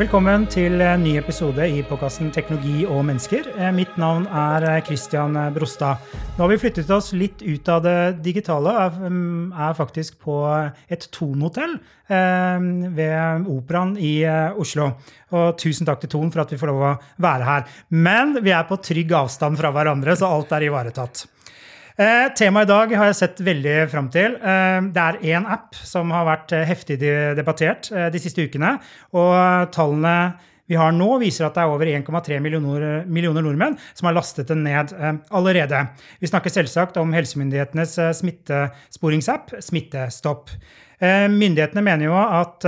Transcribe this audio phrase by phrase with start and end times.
[0.00, 3.50] Velkommen til en ny episode i podkasten Teknologi og mennesker.
[3.52, 6.00] Eh, Mitt navn er eh, Christian Brostad.
[6.38, 10.38] Nå har vi flyttet oss litt ut av det digitale Jeg mm, er faktisk på
[10.88, 12.64] et Thon-hotell eh,
[12.96, 14.14] ved Operaen i
[14.56, 14.88] Oslo.
[15.36, 17.68] Og tusen takk til Thon for at vi får lov å være her.
[17.92, 21.26] Men vi er på trygg avstand fra hverandre, så alt er ivaretatt.
[22.00, 24.38] Eh, Temaet i dag har jeg sett veldig fram til.
[24.40, 26.96] Eh, det er én app som har vært eh, heftig
[27.36, 28.78] debattert eh, de siste ukene.
[29.12, 30.14] Og tallene
[30.70, 34.48] vi har nå, viser at det er over 1,3 millioner, millioner nordmenn som har lastet
[34.48, 35.82] den ned eh, allerede.
[36.22, 40.54] Vi snakker selvsagt om helsemyndighetenes eh, smittesporingsapp Smittestopp.
[41.00, 42.60] Myndighetene mener jo at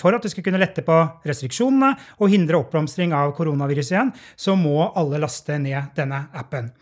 [0.00, 4.56] for at de skal kunne lette på restriksjonene og hindre oppblomstring av koronavirus igjen, så
[4.58, 6.72] må alle laste ned denne appen.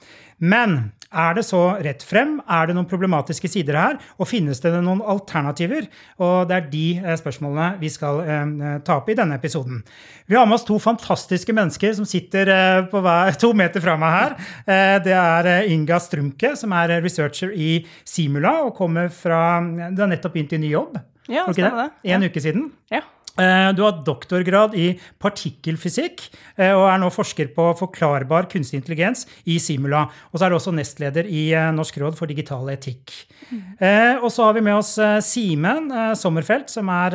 [0.41, 2.37] Men er det så rett frem?
[2.45, 3.97] Er det noen problematiske sider her?
[4.21, 5.89] Og finnes det noen alternativer?
[6.21, 9.81] Og det er de eh, spørsmålene vi skal eh, ta opp i denne episoden.
[10.29, 13.97] Vi har med oss to fantastiske mennesker som sitter eh, på hver, to meter fra
[14.01, 14.39] meg her.
[14.69, 20.11] Eh, det er Inga Strumke, som er researcher i Simula og kommer fra Du har
[20.11, 20.99] nettopp begynt i ny jobb?
[21.29, 22.13] Ja, det stemmer det.
[22.13, 22.71] En uke siden?
[22.93, 23.03] Ja.
[23.39, 24.89] Eh, Du har doktorgrad i
[25.23, 26.25] partikkelfysikk
[26.59, 30.07] eh, og er nå forsker på forklarbar kunstig intelligens i Simula.
[30.33, 33.15] Og så er du også nestleder i eh, Norsk råd for digital etikk.
[33.49, 33.79] Mm.
[34.21, 34.91] Og så har vi med oss
[35.25, 35.87] Simen
[36.19, 37.15] Sommerfelt, som er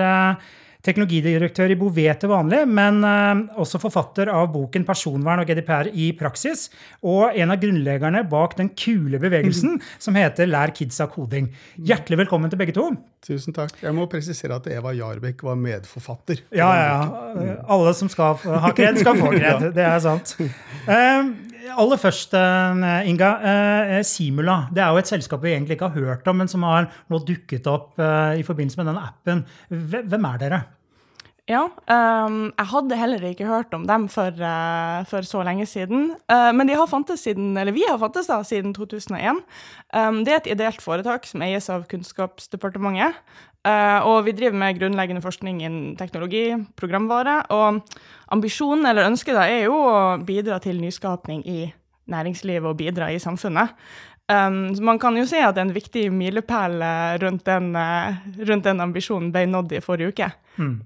[0.84, 6.12] teknologidirektør i Bouvet til vanlig, men eh, også forfatter av boken 'Personvern og GDPR i
[6.20, 6.68] praksis',
[7.04, 11.50] og en av grunnleggerne bak den kule bevegelsen som heter 'Lær kidsa koding'.
[11.80, 12.90] Hjertelig velkommen til begge to.
[13.24, 13.72] Tusen takk.
[13.80, 16.44] Jeg må presisere at Eva Jarbekk var medforfatter.
[16.52, 17.00] Ja, ja,
[17.40, 17.56] ja.
[17.72, 19.70] Alle som skal ha kred, skal få kred.
[19.78, 20.36] Det er sant.
[20.84, 21.32] Eh,
[21.80, 23.30] aller først, eh, Inga.
[23.40, 26.64] eh, Simula det er jo et selskap vi egentlig ikke har hørt om, men som
[26.68, 29.46] har nå dukket opp i forbindelse med den appen.
[29.72, 30.64] Hvem er dere?
[31.50, 36.14] Ja Um, jeg hadde heller ikke hørt om dem for, uh, for så lenge siden.
[36.32, 39.42] Uh, men de har fantes siden, eller vi har fantes da, siden 2001.
[39.94, 43.20] Um, det er et ideelt foretak som eies av Kunnskapsdepartementet.
[43.68, 47.42] Uh, og vi driver med grunnleggende forskning innen teknologi, programvare.
[47.52, 47.84] Og
[48.32, 51.74] ambisjonen eller ønsket da er jo å bidra til nyskapning i
[52.12, 53.76] næringslivet og bidra i samfunnet.
[54.32, 56.78] Um, så man kan jo si at en viktig milepæl
[57.22, 58.16] rundt, den, eh,
[58.48, 60.30] rundt den ambisjonen ble nådd i forrige uke.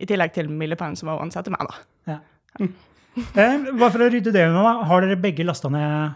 [0.01, 2.15] I tillegg til milepælen som var å ansette meg, da.
[2.15, 2.17] Ja.
[2.59, 4.73] Eh, Bare for å rydde det unna, da.
[4.89, 6.15] har dere begge lasta ned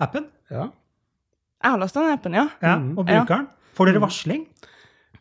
[0.00, 0.26] appen?
[0.50, 0.68] Ja.
[1.62, 2.48] Jeg har lasta ned appen, ja.
[2.62, 3.48] Ja, og bruker den?
[3.76, 4.46] Får dere varsling?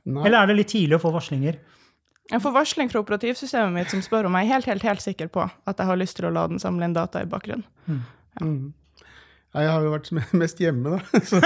[0.06, 0.26] Nei.
[0.26, 1.58] Eller er det litt tidlig å få varslinger?
[2.32, 5.28] Jeg får varsling fra operativsystemet mitt som spør om jeg er helt, helt, helt sikker
[5.30, 7.66] på at jeg har lyst til å la den samle inn data i bakgrunnen.
[9.56, 11.20] Nei, Jeg har jo vært mest hjemme, da.
[11.30, 11.40] Så,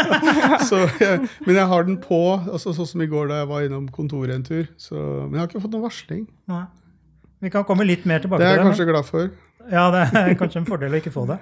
[0.66, 3.68] så jeg, men jeg har den på, altså, sånn som i går da jeg var
[3.68, 4.66] innom kontoret en tur.
[4.82, 6.26] Så, men jeg har ikke fått noen varsling.
[6.50, 6.64] Nei.
[7.40, 8.92] Vi kan komme litt mer tilbake til Det er jeg kanskje men...
[8.96, 9.30] glad for.
[9.70, 11.38] Ja, det er kanskje en fordel å ikke få det.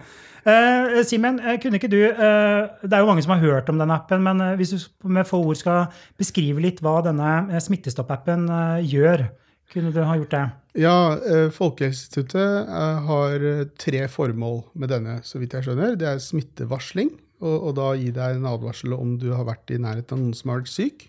[0.47, 3.79] Eh, Simen, eh, kunne ikke du eh, Det er jo mange som har hørt om
[3.79, 5.87] denne appen, men eh, hvis du med få ord skal
[6.19, 9.25] beskrive litt hva denne eh, Smittestopp-appen eh, gjør,
[9.71, 10.45] kunne du ha gjort det?
[10.77, 15.97] Ja, eh, Folkehelseinstituttet eh, har eh, tre formål med denne, så vidt jeg skjønner.
[15.99, 17.11] Det er smittevarsling,
[17.41, 20.37] og, og da gi deg en advarsel om du har vært i nærheten av noen
[20.37, 21.07] som har vært syk,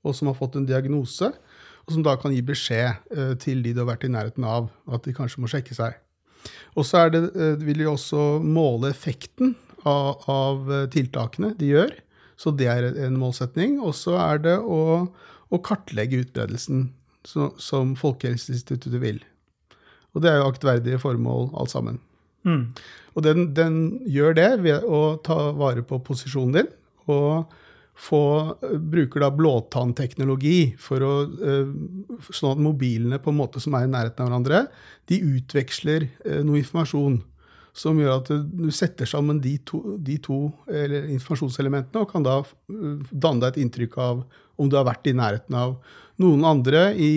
[0.00, 1.30] og som har fått en diagnose,
[1.84, 3.10] og som da kan gi beskjed
[3.42, 5.96] til de du har vært i nærheten av, at de kanskje må sjekke seg.
[6.78, 7.24] Og så det,
[7.60, 9.56] vil de også måle effekten
[9.88, 11.92] av, av tiltakene de gjør,
[12.40, 13.80] så det er en målsetning.
[13.84, 14.80] Og så er det å,
[15.50, 16.86] å kartlegge utbredelsen,
[17.26, 19.20] så, som Folkehelseinstituttet vil.
[20.14, 22.00] Og det er jo aktverdige formål alt sammen.
[22.48, 22.70] Mm.
[23.14, 23.74] Og den, den
[24.08, 26.70] gjør det ved å ta vare på posisjonen din,
[27.10, 27.50] og
[28.00, 28.22] få,
[28.92, 31.72] bruker da blåtannteknologi for å eh,
[32.30, 34.62] Sånn at mobilene på en måte som er i nærheten av hverandre,
[35.10, 37.18] de utveksler eh, noe informasjon
[37.76, 42.38] som gjør at du setter sammen de to, de to eller, informasjonselementene og kan da
[42.42, 44.24] eh, danne deg et inntrykk av
[44.60, 45.76] om du har vært i nærheten av
[46.20, 47.12] noen andre i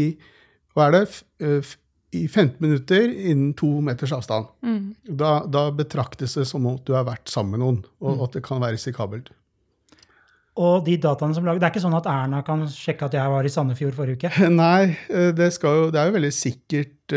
[0.73, 1.77] hva er det, f- f-
[2.15, 4.47] i 15 minutter innen to meters avstand.
[5.09, 8.43] Da, da betraktes det som om du har vært sammen med noen, og at det
[8.45, 9.31] kan være risikabelt.
[10.61, 13.31] Og de dataene som lager, Det er ikke sånn at Erna kan sjekke at jeg
[13.33, 14.49] var i Sandefjord forrige uke?
[14.53, 17.15] Nei, eh, det, skal jo, det er jo veldig sikkert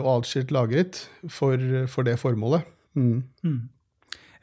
[0.00, 1.02] og atskilt lagret
[1.32, 1.60] for,
[1.92, 2.64] for det formålet.
[2.98, 3.22] Mm.
[3.46, 3.60] Mm.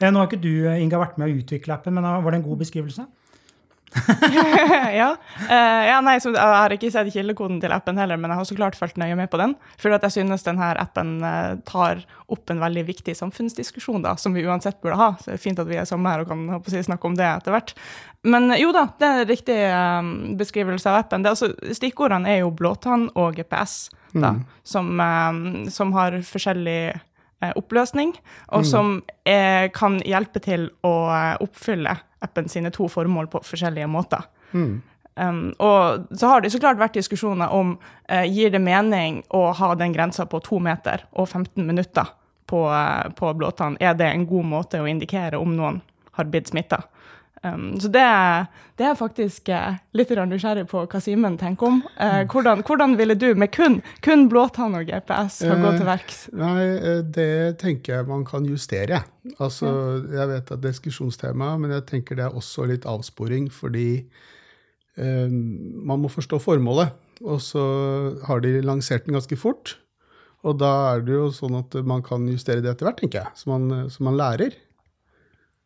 [0.05, 2.63] Nå har ikke du, Inga, vært med å utvikle appen, men var det en god
[2.63, 3.05] beskrivelse?
[4.99, 5.15] ja.
[5.49, 5.99] Uh, ja.
[6.03, 8.75] nei, så, Jeg har ikke sett kildekoden til appen heller, men jeg har så klart
[8.75, 9.55] fulgt nøye med på den.
[9.79, 11.15] For jeg synes denne appen
[11.67, 15.09] tar opp en veldig viktig samfunnsdiskusjon, da, som vi uansett burde ha.
[15.21, 17.27] Så det er fint at vi er sammen her og kan håper, snakke om det
[17.29, 17.75] etter hvert.
[18.25, 21.23] Men jo da, det er en riktig um, beskrivelse av appen.
[21.23, 23.85] Det, altså, stikkordene er jo blåtann og GPS,
[24.15, 24.45] da, mm.
[24.65, 26.95] som, um, som har forskjellig
[27.59, 28.15] oppløsning,
[28.49, 28.67] og mm.
[28.69, 28.91] som
[29.27, 30.95] er, kan hjelpe til å
[31.43, 31.93] oppfylle
[32.25, 34.25] appen sine to formål på forskjellige måter.
[34.55, 34.81] Mm.
[35.15, 37.77] Um, og så har det så klart vært diskusjoner om
[38.11, 42.09] uh, gir det mening å ha den grensa på to meter og 15 minutter
[42.51, 43.77] på, uh, på blåtann.
[43.79, 45.79] Er det en god måte å indikere om noen
[46.19, 46.81] har blitt smitta?
[47.45, 48.03] Um, så det,
[48.79, 51.81] det, er faktisk uh, litt nysgjerrig på hva Simen tenker om.
[51.99, 56.21] Uh, hvordan, hvordan, ville du med kun, kun blåtann og GPS ha gått til verks?
[56.33, 56.65] Uh, nei,
[57.17, 59.03] det tenker jeg man kan justere.
[59.37, 59.69] Altså,
[60.13, 64.05] Jeg vet at det er diskusjonstema, men jeg tenker det er også litt avsporing, fordi
[64.95, 66.93] man må forstå formålet.
[67.27, 67.63] Og så
[68.29, 69.73] har de lansert den ganske fort.
[70.47, 73.35] Og da er det jo sånn at man kan justere det etter hvert, tenker jeg.
[73.35, 74.55] Så man, så man lærer.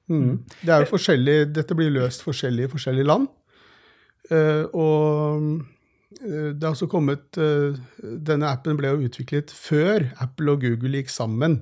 [0.10, 0.40] Mm.
[0.64, 3.28] Det er jo forskjellig, Dette blir løst forskjellig i forskjellige land.
[4.30, 5.46] Uh, og
[6.22, 11.02] uh, det har også kommet uh, Denne appen ble jo utviklet før Apple og Google
[11.02, 11.62] gikk sammen.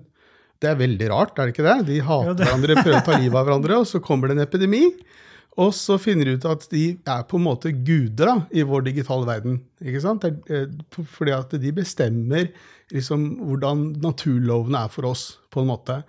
[0.58, 1.78] Det er veldig rart, er det ikke det?
[1.92, 2.48] De hater ja, det.
[2.48, 4.84] hverandre, prøver å ta livet av hverandre, og så kommer det en epidemi.
[5.58, 8.88] Og så finner de ut at de er på en måte guder da, i vår
[8.90, 9.60] digitale verden.
[9.82, 10.26] ikke sant?
[11.18, 12.50] Fordi at de bestemmer
[12.94, 16.02] liksom hvordan naturlovene er for oss, på en måte.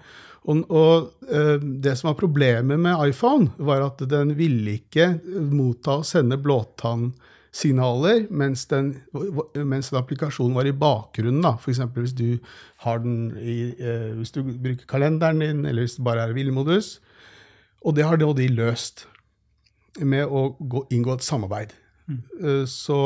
[0.47, 5.11] Og, og, eh, det som var problemet med iPhone, var at den ville ikke
[5.51, 8.95] motta og sende blåtannsignaler mens, den,
[9.59, 11.45] mens den applikasjonen var i bakgrunnen.
[11.59, 11.83] F.eks.
[11.97, 12.39] hvis du
[12.85, 16.99] har den i, eh, hvis du bruker kalenderen din, eller hvis det bare er hvilemodus.
[17.85, 19.07] Og det har de løst
[19.99, 21.75] med å gå, inngå et samarbeid.
[22.07, 22.23] Mm.
[22.41, 23.01] Eh, så,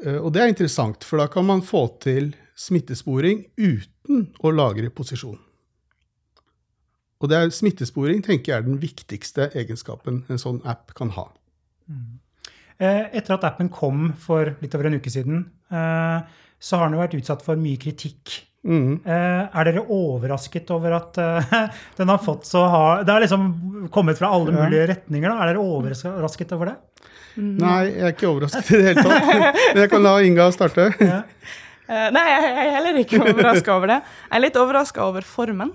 [0.00, 5.38] og det er interessant, for da kan man få til smittesporing uten å lagre posisjon.
[7.20, 11.28] Og det er smittesporing tenker jeg er den viktigste egenskapen en sånn app kan ha.
[11.90, 12.20] Mm.
[12.80, 17.02] Etter at appen kom for litt over en uke siden, eh, så har den jo
[17.02, 18.38] vært utsatt for mye kritikk.
[18.64, 19.00] Mm.
[19.08, 21.16] Er dere overrasket over at
[21.98, 23.46] den har fått så hard Det har liksom
[23.88, 25.32] kommet fra alle mulige retninger.
[25.32, 25.36] Da.
[25.40, 26.76] Er dere overrasket over det?
[27.36, 27.54] Mm.
[27.60, 29.30] Nei, jeg er ikke overrasket i det hele tatt.
[29.72, 30.90] Men jeg kan la Inga starte.
[31.00, 31.22] Ja.
[32.12, 34.02] Nei, jeg er heller ikke overraska over det.
[34.28, 35.72] Jeg er litt overraska over formen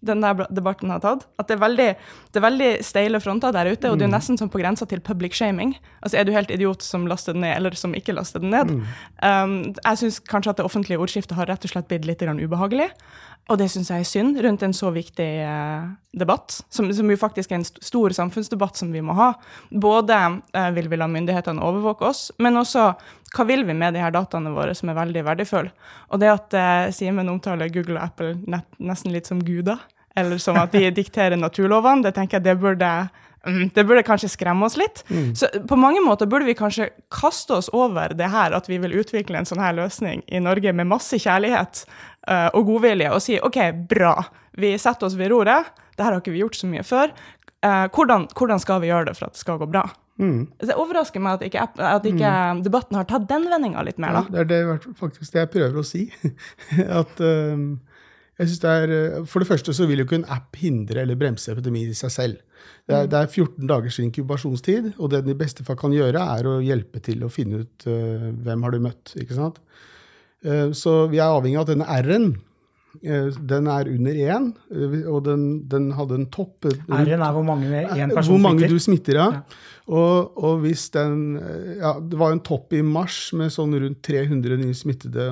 [0.00, 1.26] den der debatten har tatt.
[1.40, 1.88] At det er veldig,
[2.32, 4.14] det er veldig steile fronter der ute, og det er mm.
[4.14, 5.74] nesten som på grensa til public shaming.
[6.02, 8.70] Altså, Er du helt idiot som laster den ned, eller som ikke laster den ned?
[8.70, 8.84] Mm.
[9.22, 12.90] Um, jeg syns kanskje at det offentlige ordskiftet har rett og slett blitt litt ubehagelig.
[13.48, 15.84] Og det syns jeg er synd rundt en så viktig eh,
[16.20, 19.30] debatt, som, som, jo faktisk er en st stor samfunnsdebatt som vi må ha.
[19.72, 20.18] Både
[20.52, 22.90] eh, vil vi la myndighetene overvåke oss, men også
[23.32, 25.72] hva vil vi med de her dataene våre som er veldig verdifulle.
[26.12, 29.80] Og det at eh, Simen omtaler Google og Apple nett, nesten litt som guder,
[30.18, 32.92] eller som at de dikterer naturlovene, det tenker jeg det burde
[33.48, 35.02] mm, det burde kanskje skremme oss litt.
[35.08, 35.32] Mm.
[35.38, 38.98] Så på mange måter burde vi kanskje kaste oss over det her at vi vil
[39.00, 41.84] utvikle en sånn her løsning i Norge med masse kjærlighet
[42.28, 43.60] uh, og godvilje og si OK,
[43.90, 44.14] bra,
[44.58, 45.72] vi setter oss ved roret.
[45.96, 47.14] Det her har ikke vi gjort så mye før.
[47.64, 49.86] Uh, hvordan, hvordan, skal vi gjøre det for at det skal gå bra?
[50.18, 50.48] Mm.
[50.58, 52.62] Det overrasker meg at ikke, at ikke mm.
[52.66, 54.18] debatten har tatt den vendinga litt mer.
[54.18, 54.22] da.
[54.26, 56.08] Ja, det er det, faktisk det jeg prøver å si.
[57.00, 57.54] at uh,
[58.38, 61.18] jeg synes det er, For det første så vil jo ikke en app hindre eller
[61.18, 62.36] bremse epidemi i seg selv.
[62.88, 63.10] Det er, mm.
[63.12, 66.58] det er, 14 dagers inkubasjonstid, og det den i beste fall kan gjøre, er å
[66.64, 69.14] hjelpe til å finne ut uh, hvem har du møtt.
[69.18, 69.58] ikke sant?
[70.46, 74.96] Uh, så vi er avhengig av at denne R-en uh, den er under én, eh,
[75.10, 78.78] og den, den, hadde en topp R-en er hvor mange én person Hvor mange du
[78.82, 79.28] smitter, ja.
[79.40, 79.60] ja.
[79.88, 81.38] Og, og, hvis den
[81.80, 85.30] ja, Det var en topp i mars med sånn rundt 300 nye smittede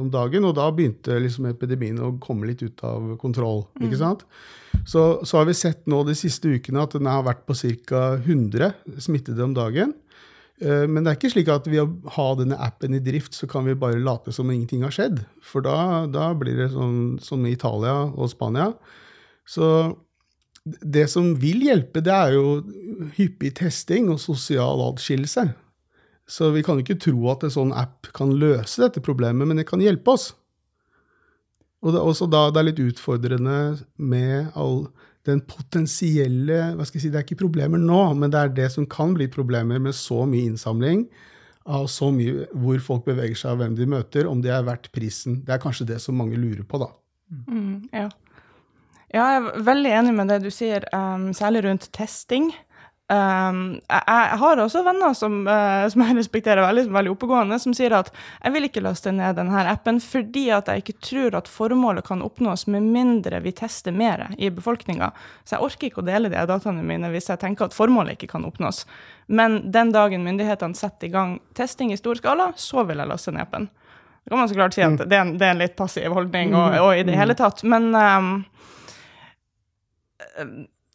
[0.00, 3.66] om dagen, og da begynte liksom epidemien å komme litt ut av kontroll.
[3.76, 4.00] ikke mm.
[4.00, 4.24] sant?
[4.88, 7.56] Så, så, har vi sett nå de siste ukene at den har vært på
[7.90, 8.14] ca.
[8.22, 8.72] 100
[9.04, 9.92] smittede om dagen.
[10.60, 13.48] Eh, men det er ikke slik at ved å ha denne appen i drift, så
[13.50, 15.22] kan vi bare late som ingenting har skjedd.
[15.44, 18.70] For da, da blir det sånn som i Italia og Spania.
[19.48, 19.66] Så
[20.64, 22.60] det som vil hjelpe, det er jo
[23.16, 25.48] hyppig testing og sosial atskillelse.
[26.30, 29.66] Så vi kan ikke tro at en sånn app kan løse dette problemet, men det
[29.70, 30.30] kan hjelpe oss.
[31.80, 33.56] Og det er også da det er litt utfordrende
[33.96, 34.84] med all
[35.28, 38.68] den potensielle hva skal jeg si, Det er ikke problemer nå, men det er det
[38.72, 41.06] som kan bli problemer med så mye innsamling
[41.70, 44.88] av så mye hvor folk beveger seg, og hvem de møter, om det er verdt
[44.94, 45.42] prisen.
[45.44, 46.88] Det er kanskje det som mange lurer på, da.
[47.46, 48.08] Mm, ja.
[49.12, 49.20] Ja.
[49.20, 52.50] jeg er veldig enig med det du sier, um, særlig rundt testing.
[53.10, 57.14] Um, jeg, jeg, har også venner som, uh, som jeg respekterer veldig, som er veldig
[57.16, 60.94] oppegående, som sier at jeg vil ikke laste ned denne appen fordi at jeg ikke
[61.08, 65.10] tror at formålet kan oppnås med mindre vi tester mer i befolkninga.
[65.42, 68.30] Så jeg orker ikke å dele de dataene mine hvis jeg tenker at formålet ikke
[68.36, 68.84] kan oppnås.
[69.26, 73.34] Men den dagen myndighetene setter i gang testing i stor skala, så vil jeg laste
[73.34, 73.66] ned appen.
[74.22, 75.02] Da kan man så klart si at mm.
[75.02, 77.64] det, er en, det er en litt passiv holdning og, og i det hele tatt,
[77.66, 78.32] men um,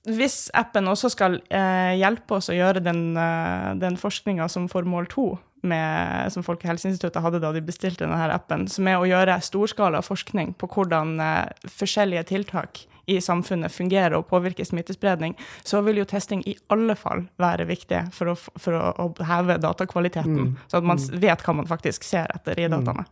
[0.06, 5.10] hvis appen også skal eh, hjelpe oss å gjøre den, eh, den forskninga som formål
[5.10, 5.28] to,
[5.66, 10.54] med, som Folkehelseinstituttet hadde da de bestilte denne appen, som er å gjøre storskala forskning
[10.62, 15.34] på hvordan eh, forskjellige tiltak i samfunnet fungerer og påvirker smittespredning,
[15.66, 19.58] så vil jo testing i alle fall være viktig for å, for å, å heve
[19.62, 20.56] datakvaliteten, mm.
[20.70, 21.20] så at man mm.
[21.22, 22.78] vet hva man faktisk ser etter i mm.
[22.78, 23.10] dataene.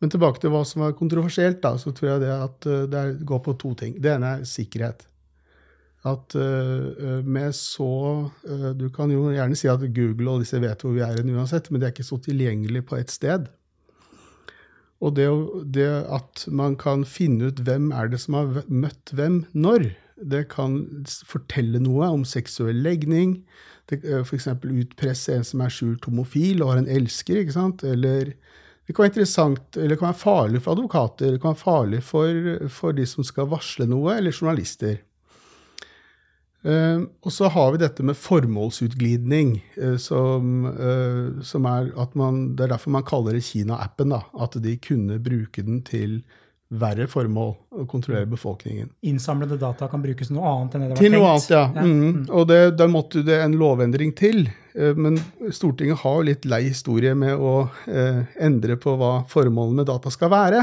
[0.00, 3.42] Men tilbake til hva som er kontroversielt, da, så tror jeg det at det går
[3.44, 3.98] på to ting.
[4.00, 5.09] Det ene er sikkerhet
[6.08, 7.92] at uh, med så
[8.48, 11.32] uh, Du kan jo gjerne si at Google og disse vet hvor vi er hen
[11.34, 13.50] uansett, men det er ikke så tilgjengelig på ett sted.
[15.00, 15.28] Og det,
[15.76, 19.90] det, at man kan finne ut hvem er det som har møtt hvem når,
[20.20, 20.82] det kan
[21.24, 23.38] fortelle noe om seksuell legning.
[23.92, 24.48] Uh, F.eks.
[24.56, 27.42] utpresse en som er skjult homofil og har en elsker.
[27.42, 27.84] ikke sant?
[27.84, 28.32] Eller
[28.86, 32.00] det kan være interessant, eller det kan være farlig for advokater, det kan være farlig
[32.02, 34.96] for, for de som skal varsle noe, eller journalister.
[36.60, 42.50] Uh, og så har vi dette med formålsutglidning, uh, som, uh, som, er at man
[42.56, 44.12] Det er derfor man kaller det Kina-appen.
[44.12, 46.20] At de kunne bruke den til
[46.70, 48.92] verre formål, å kontrollere befolkningen.
[49.02, 51.16] Innsamlede data kan brukes til noe annet enn det det var til tenkt?
[51.16, 51.62] Til noe annet, ja.
[51.74, 51.86] ja.
[51.86, 52.04] Mm.
[52.04, 52.20] Mm.
[52.30, 54.44] Og det, da måtte det en lovendring til.
[54.70, 55.18] Men
[55.50, 57.56] Stortinget har jo litt lei historie med å
[58.38, 60.62] endre på hva formålet med data skal være.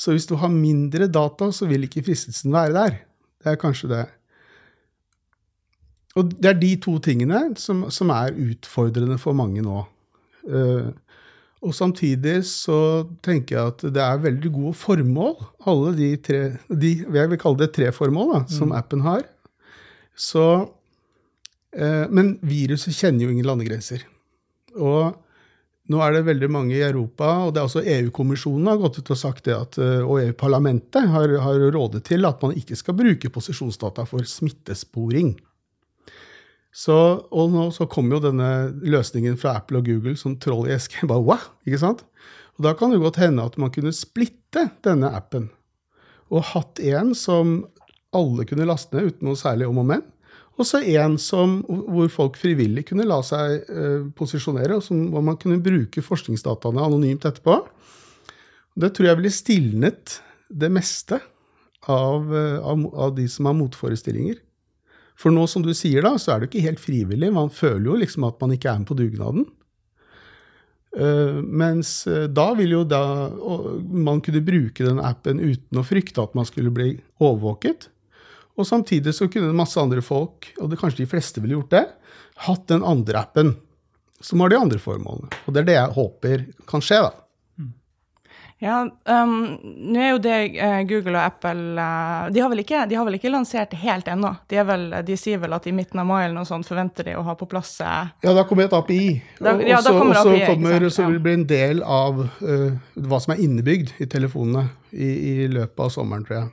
[0.00, 2.98] Så hvis du har mindre data, så vil ikke fristelsen være der.
[3.44, 4.06] Det er kanskje det.
[6.18, 9.84] Og det er de to tingene som, som er utfordrende for mange nå.
[10.42, 10.90] Uh,
[11.62, 15.36] og samtidig så tenker jeg at det er veldig gode formål,
[15.70, 18.78] alle de tre de, Jeg vil kalle det tre formål da, som mm.
[18.80, 19.22] appen har.
[20.18, 20.46] Så,
[21.78, 24.04] uh, men viruset kjenner jo ingen landegrenser.
[24.76, 25.14] Og
[25.92, 29.10] nå er det veldig mange i Europa, og det er også EU-kommisjonen har gått ut
[29.12, 32.96] og sagt det at, eh, og EU-parlamentet har, har rådet til at man ikke skal
[32.96, 35.34] bruke posisjonsdata for smittesporing.
[36.72, 36.96] Så,
[37.28, 38.48] og nå så kommer jo denne
[38.80, 41.04] løsningen fra Apple og Google som troll i eske.
[41.10, 42.04] Bare, wow, ikke sant?
[42.56, 45.50] Og Da kan det godt hende at man kunne splitte denne appen
[46.32, 47.58] og hatt en som
[48.16, 50.04] alle kunne laste ned uten noe særlig om og men,
[50.60, 55.24] og så en som, hvor folk frivillig kunne la seg uh, posisjonere, og som, hvor
[55.24, 57.56] man kunne bruke forskningsdataene anonymt etterpå.
[58.76, 60.18] Det tror jeg ville stilnet
[60.52, 61.18] det meste
[61.88, 64.40] av, uh, av, av de som har motforestillinger.
[65.22, 67.30] For nå som du sier, da, så er det ikke helt frivillig.
[67.34, 69.46] Man føler jo liksom at man ikke er med på dugnaden.
[70.92, 73.00] Uh, mens uh, da vil jo da
[73.32, 76.90] uh, man kunne bruke den appen uten å frykte at man skulle bli
[77.22, 77.86] overvåket.
[78.60, 81.86] Og samtidig så kunne masse andre folk, og det kanskje de fleste ville gjort det,
[82.44, 83.54] hatt den andre appen
[84.22, 85.30] som har de andre formålene.
[85.46, 87.21] Og det er det jeg håper kan skje, da.
[88.62, 89.32] Ja, um,
[89.64, 93.16] nå er jo det uh, Google og Apple uh, de, har ikke, de, har vel
[93.18, 94.30] ikke, lansert det helt ennå.
[94.46, 97.16] De, vel, de, sier vel at i midten av mai eller noe sånt forventer de
[97.18, 99.16] å ha på plass uh, Ja, da kommer et API.
[99.42, 103.34] Da, ja, da kommer så kommer, så vil det bli en del av hva som
[103.34, 106.50] er innebygd i telefonene i, i, løpet av sommeren, tror jeg.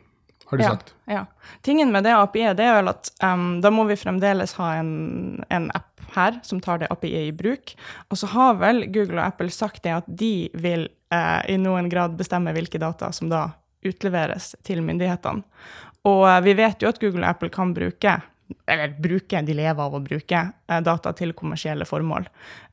[0.50, 0.94] Har de ja, sagt.
[1.06, 1.24] Ja.
[1.62, 5.44] Tingen med det API-et det er vel at um, da må vi fremdeles ha en,
[5.54, 7.76] en app her som tar det API i bruk.
[8.10, 11.90] Og så har vel Google og Apple sagt det at de vil eh, i noen
[11.90, 13.50] grad bestemmer hvilke data som da
[13.86, 15.46] utleveres til myndighetene.
[16.10, 18.16] Og eh, vi vet jo at Google og Apple kan bruke,
[18.70, 22.30] eller bruke, de lever av å bruke, eh, data til kommersielle formål.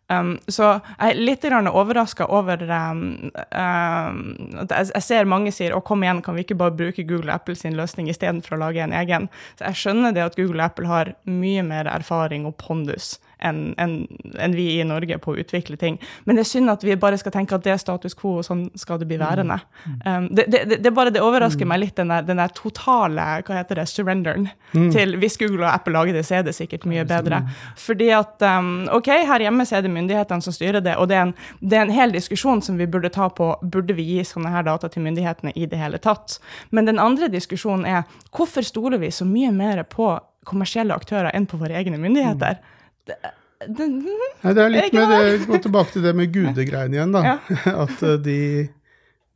[0.06, 3.00] Um, så jeg er litt overraska over um,
[3.34, 4.20] um,
[4.62, 7.40] at jeg, ser mange sier å kom igjen, kan vi ikke bare bruke Google og
[7.40, 9.26] Apple sin løsning istedenfor å lage en egen?
[9.58, 13.74] Så jeg skjønner det at Google og Apple har mye mer erfaring og pondus enn
[13.76, 14.06] en,
[14.38, 15.98] en vi i Norge på å utvikle ting.
[16.24, 18.46] Men det er synd at vi bare skal tenke at det er status quo, og
[18.46, 19.58] sånn skal det bli værende.
[19.84, 19.96] Mm.
[20.06, 21.72] Um, det, det, det, bare det overrasker mm.
[21.72, 24.88] meg litt, den der, den der, totale hva heter det, surrenderen mm.
[24.94, 27.42] til hvis Google og Apple lager det, så er det sikkert mye bedre.
[27.80, 31.18] Fordi at um, OK, her hjemme så er det myndighetene som styrer det, og det
[31.18, 34.24] er, en, det er en hel diskusjon som vi burde ta på burde vi gi
[34.24, 36.38] sånne her data til myndighetene i det hele tatt.
[36.72, 40.14] Men den andre diskusjonen er hvorfor stoler vi så mye mer på
[40.46, 42.56] kommersielle aktører enn på våre egne myndigheter?
[42.56, 42.72] Mm
[43.06, 43.16] det,
[43.64, 47.14] det, Nei, det er litt med det, Gå tilbake til det med gudegreiene igjen.
[47.14, 47.36] da, ja.
[47.86, 48.38] At eh, de,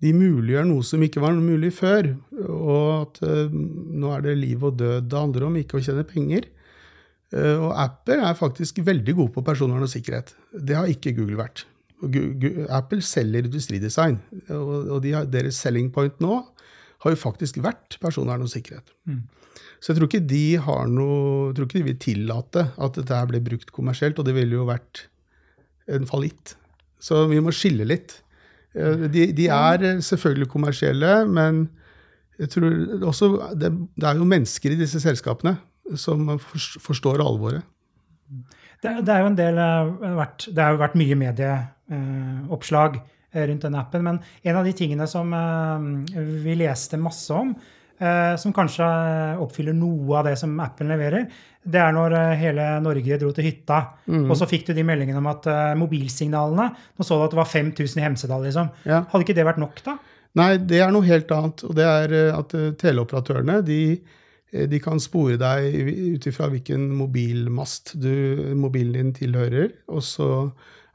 [0.02, 2.12] de, muliggjør noe som ikke var mulig før.
[2.50, 6.06] Og at uh, nå er det liv og død det handler om, ikke å tjene
[6.08, 6.48] penger.
[7.30, 10.34] Eh, og Apple er faktisk veldig god på personvern og sikkerhet.
[10.50, 11.66] Det har ikke Google vært.
[12.72, 14.16] Apple selger industridesign,
[14.56, 16.38] og de har, deres selling point nå
[17.04, 18.88] har jo faktisk vært personvern og sikkerhet.
[19.04, 19.20] Mm.
[19.80, 23.20] Så jeg tror ikke de har noe, jeg tror ikke de vil tillate at dette
[23.30, 25.06] blir brukt kommersielt, og det ville jo vært
[25.90, 26.54] en fallitt.
[27.00, 28.18] Så vi må skille litt.
[28.76, 31.64] Eh, de, de, er selvfølgelig kommersielle, men
[32.40, 32.76] jeg tror
[33.08, 35.56] også det, det, er jo mennesker i disse selskapene
[35.98, 37.64] som forstår alvoret.
[38.80, 43.42] Det, det er jo en del eh, vært, Det har jo vært mye medieoppslag eh,
[43.48, 45.32] rundt denne appen, men en av de tingene som
[46.44, 47.56] vi leste masse om,
[48.40, 48.86] som kanskje
[49.44, 51.26] oppfyller noe av det som appen leverer,
[51.60, 53.80] det er når eh, hele Norge dro til hytta.
[54.08, 54.24] Mm.
[54.30, 57.50] Og så fikk du de meldingene om at mobilsignalene Nå så du at det var
[57.50, 58.70] 5000 i Hemsedal, liksom.
[58.88, 59.02] Ja.
[59.10, 59.98] Hadde ikke det vært nok, da?
[60.38, 61.64] Nei, det er noe helt annet.
[61.66, 63.80] Og det er eh, at teleoperatørene de,
[64.70, 65.80] de kan spore deg
[66.16, 68.12] ut ifra hvilken mobilmast du,
[68.56, 69.74] mobilen din tilhører.
[69.92, 70.30] Og så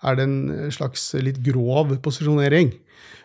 [0.03, 2.73] er det en slags litt grov posisjonering.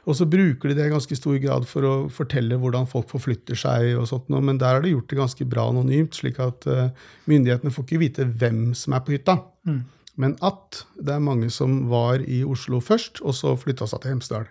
[0.08, 3.58] Og så bruker de det i ganske stor grad for å fortelle hvordan folk forflytter
[3.58, 3.92] seg.
[4.00, 6.88] og sånt, Men der har de gjort det ganske bra anonymt, slik at uh,
[7.30, 9.36] myndighetene får ikke vite hvem som er på hytta.
[9.68, 9.82] Mm.
[10.20, 14.14] Men at det er mange som var i Oslo først, og så flytta seg til
[14.14, 14.48] Hemsedal.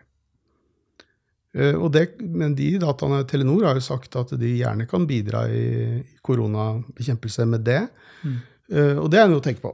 [1.50, 7.46] Det, men de dataene Telenor har jo sagt at de gjerne kan bidra i koronabekjempelse
[7.50, 7.82] med det.
[8.22, 8.36] Mm.
[9.02, 9.72] Og det er noe å tenke på.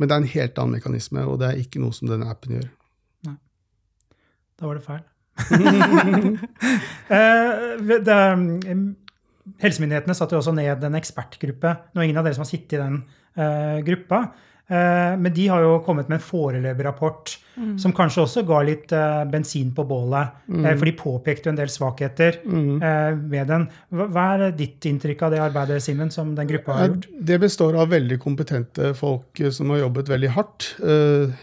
[0.00, 2.56] Men det er en helt annen mekanisme, og det er ikke noe som denne appen
[2.56, 2.70] gjør.
[4.60, 5.06] Da var det feil.
[7.10, 8.16] Eh, det,
[9.58, 11.72] helsemyndighetene satte jo også ned en ekspertgruppe.
[11.90, 13.00] Nå er ingen av dere som har sittet i den
[13.40, 14.20] uh, gruppa.
[14.70, 17.72] Uh, men de har jo kommet med en foreløpig rapport mm.
[17.82, 20.36] som kanskje også ga litt uh, bensin på bålet.
[20.46, 20.62] Mm.
[20.62, 22.76] Uh, for de påpekte jo en del svakheter mm.
[23.32, 23.66] ved den.
[23.90, 27.08] Hva, er ditt inntrykk av det arbeidet Simen, som den gruppa har gjort?
[27.30, 30.68] Det består av veldig kompetente folk som har jobbet veldig hardt.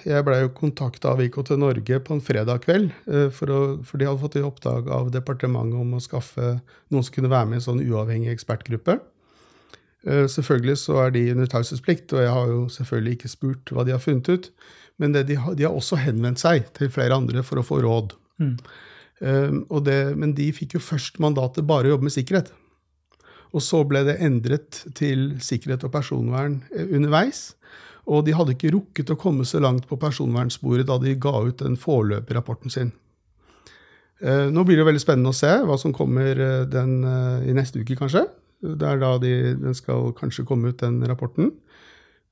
[0.07, 2.93] Jeg blei jo kontakta av IKT Norge på en fredag kveld,
[3.35, 6.57] for de hadde fått i oppdrag av departementet om å skaffe
[6.93, 8.99] noen som kunne være med i en sånn uavhengig ekspertgruppe.
[10.07, 13.83] Eh, selvfølgelig så er de under taushetsplikt, og jeg har jo selvfølgelig ikke spurt hva
[13.83, 14.51] de har funnet ut.
[14.97, 18.15] Men de har, de, har, også henvendt seg til flere andre for å få råd.
[18.41, 18.55] Mm.
[19.19, 22.49] Um, det, men de fikk jo først mandatet bare å jobbe med sikkerhet.
[23.55, 27.51] Og så ble det endret til sikkerhet og personvern underveis.
[28.07, 31.61] Og de hadde ikke rukket å komme så langt på personvernsporet da de ga ut
[31.61, 32.93] den foreløpige rapporten sin.
[34.23, 37.83] Uh, nå blir det veldig spennende å se hva som kommer den, uh, i neste
[37.83, 38.25] uke, kanskje.
[38.61, 41.51] Det er da de, den skal kanskje komme ut, den rapporten.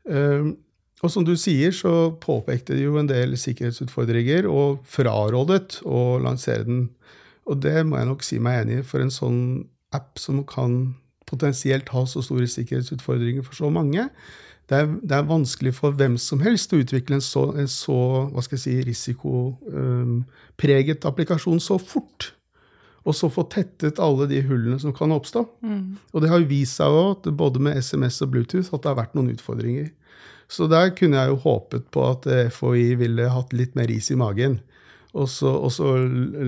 [0.09, 0.55] Ehm,
[1.03, 6.65] og som du sier, så påpekte de jo en del sikkerhetsutfordringer og frarådet å lansere
[6.65, 6.87] den.
[7.45, 9.41] Og det må jeg nok si meg enig i, for en sånn
[9.93, 10.95] app som kan
[11.29, 14.09] potensielt ha så store sikkerhetsutfordringer for så mange,
[14.69, 18.25] det er, det er vanskelig for hvem som helst å utvikle en så, en så
[18.57, 22.33] si, risikopreget um, applikasjon så fort
[23.05, 25.43] og så få tettet alle de hullene som kan oppstå.
[25.61, 25.97] Mm.
[26.11, 28.97] Og det har jo vist seg òg, både med SMS og Bluetooth, at det har
[28.97, 29.91] vært noen utfordringer.
[30.49, 34.17] Så der kunne jeg jo håpet på at FHI ville hatt litt mer is i
[34.17, 34.59] magen.
[35.15, 35.89] Og så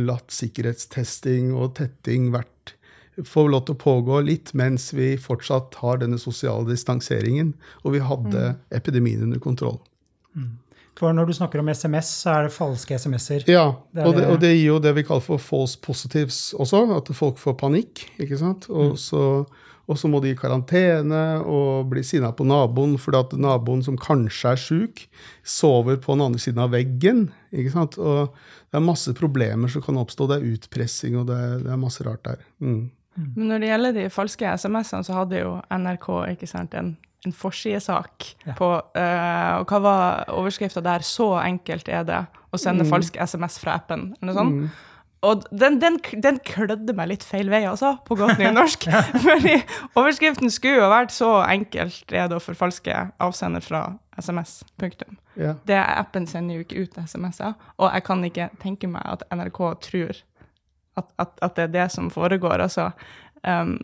[0.09, 2.73] latt sikkerhetstesting og tetting vært,
[3.25, 8.03] få lov til å pågå litt mens vi fortsatt har denne sosiale distanseringen, og vi
[8.05, 8.59] hadde mm.
[8.77, 9.79] epidemien under kontroll.
[10.37, 10.57] Mm.
[10.97, 13.45] For når du snakker om SMS, så er det falske SMS-er.
[13.51, 17.11] Ja, og, det, og, det, gir jo det vi kaller for false positives også, at
[17.15, 18.07] folk får panikk.
[18.17, 18.65] ikke sant?
[18.71, 18.99] Og, mm.
[19.01, 19.21] så,
[19.85, 23.99] og så må de i karantene og bli sinna på naboen fordi at naboen som
[24.01, 25.05] kanskje er sjuk,
[25.45, 27.27] sover på den andre siden av veggen.
[27.53, 27.99] ikke sant?
[28.01, 28.33] Og
[28.67, 30.31] det er masse problemer som kan oppstå.
[30.31, 32.41] Det er utpressing, og det, det er masse rart der.
[32.57, 32.87] Mm.
[33.17, 37.33] Men når det gjelder de falske SMS-ene, så hadde jo NRK ikke sant, en en
[37.33, 38.53] forsidesak ja.
[38.57, 41.05] på uh, Og hva var overskrifta der?
[41.05, 42.21] 'Så enkelt er det
[42.53, 42.91] å sende mm.
[42.91, 44.61] falsk SMS fra appen', eller noe sånt.
[44.61, 44.69] Mm.
[45.27, 48.85] Og den, den, den, klødde meg litt feil vei, altså, på godt nynorsk.
[48.87, 49.01] ja.
[49.25, 49.55] Fordi
[49.97, 54.61] overskriften skulle jo vært 'Så enkelt er det å forfalske avsender fra SMS'.
[54.77, 55.17] Punktum.
[55.37, 55.57] Ja.
[55.67, 59.59] Det Appen sender jo ikke ut SMS-er, og jeg kan ikke tenke meg at NRK
[59.81, 60.23] tror
[60.97, 62.61] at, at, at det er det som foregår.
[62.61, 62.91] altså
[63.47, 63.77] Um,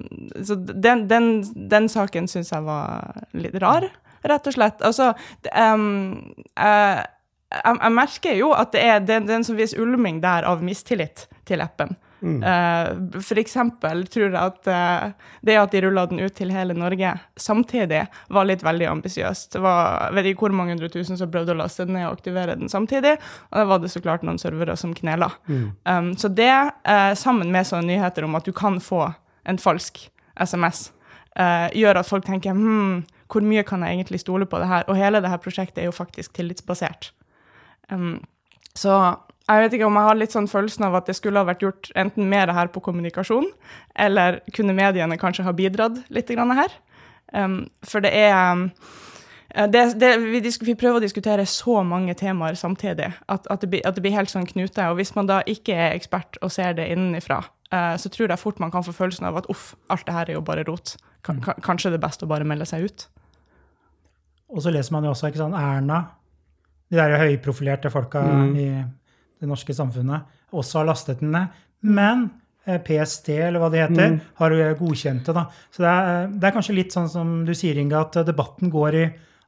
[0.44, 1.28] så den, den,
[1.70, 3.88] den saken syns jeg var litt rar,
[4.28, 4.82] rett og slett.
[4.84, 5.14] Altså
[5.56, 7.06] um, jeg,
[7.54, 11.28] jeg, jeg, merker jo at det er den, den som viser ulming der av mistillit
[11.48, 11.96] til appen.
[12.24, 12.40] Mm.
[12.40, 16.76] Uh, for eksempel tror jeg at uh, det at de rulla den ut til hele
[16.78, 19.52] Norge samtidig, var litt veldig ambisiøst.
[19.58, 22.16] Det var vet ikke hvor mange hundre tusen som prøvde å laste den ned og
[22.16, 23.18] aktivere den samtidig,
[23.52, 25.34] og da var det så klart noen servere som knela.
[25.52, 25.66] Mm.
[25.84, 26.54] Um, så det,
[26.88, 29.10] uh, sammen med sånne nyheter om at du kan få
[29.50, 30.06] en falsk
[30.40, 30.88] SMS,
[31.40, 33.04] uh, gjør at folk tenker hm,
[33.34, 34.86] hvor mye kan jeg egentlig stole på det her?
[34.88, 37.12] Og hele det her prosjektet er jo faktisk tillitsbasert.
[37.92, 38.22] Um,
[38.78, 39.16] så
[39.50, 41.64] jeg vet ikke om jeg har litt sånn følelsen av at det skulle ha vært
[41.66, 43.50] gjort enten mer her på kommunikasjon,
[44.00, 46.78] eller kunne mediene kanskje ha bidratt litt her.
[47.34, 48.70] Um, for det er um,
[49.54, 53.84] det, det, vi, vi, prøver å diskutere så mange temaer samtidig at, at, det blir,
[53.86, 54.88] at, det blir, helt sånn knute.
[54.90, 58.60] Og hvis man da ikke er ekspert og ser det innenfra, så tror jeg fort
[58.62, 60.96] man kan få følelsen av at uff, alt det her er jo bare rot.
[61.26, 61.42] K mm.
[61.66, 63.08] kanskje det er best å bare melde seg ut.
[64.54, 66.04] Og så leser man jo også ikke sånn Erna,
[66.94, 68.54] de der høyprofilerte folka mm.
[68.60, 68.68] i
[69.42, 71.62] det norske samfunnet også har lastet den ned.
[71.90, 72.28] Men
[72.68, 74.20] eh, PST, eller hva det heter, mm.
[74.40, 75.36] har godkjent det.
[75.36, 75.46] da.
[75.74, 79.00] Så det er, det er, kanskje litt sånn som du sier, Inga, at debatten går
[79.00, 79.06] i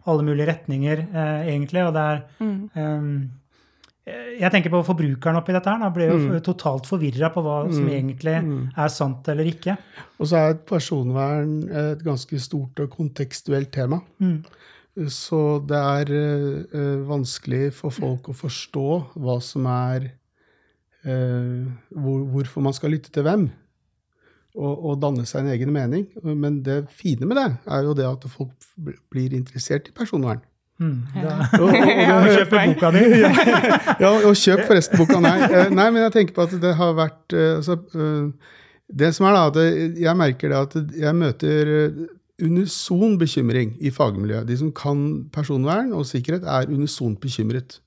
[0.09, 1.85] alle mulige retninger, eh, egentlig.
[1.85, 2.57] Og det er mm.
[2.73, 3.11] um,
[4.06, 5.82] Jeg tenker på forbrukeren oppi dette her.
[5.82, 6.34] Da blir jo mm.
[6.46, 7.94] totalt forvirra på hva som mm.
[7.96, 8.60] egentlig mm.
[8.84, 9.74] er sant eller ikke.
[10.20, 14.04] Og så er personvern et ganske stort og kontekstuelt tema.
[14.22, 14.44] Mm.
[15.12, 18.88] Så det er uh, vanskelig for folk å forstå
[19.26, 20.12] hva som er
[21.10, 23.50] uh, hvor, Hvorfor man skal lytte til hvem.
[24.56, 26.06] Og, og, danne seg en egen mening.
[26.24, 28.54] Men det fine med det er jo det at folk
[29.12, 30.46] blir interessert i personvern.
[30.75, 31.35] Mm, ja.
[31.61, 33.03] og, og, og, kjøp boka di!
[34.03, 35.21] ja, og kjøp forresten boka.
[35.23, 35.38] Nei,
[35.71, 37.77] nei, men jeg tenker på at det har vært altså,
[38.85, 41.73] Det som er da, at jeg merker det at jeg møter
[42.43, 44.47] unison bekymring i fagmiljøet.
[44.49, 44.99] De som kan
[45.33, 47.79] personvern og sikkerhet, er unisont bekymret.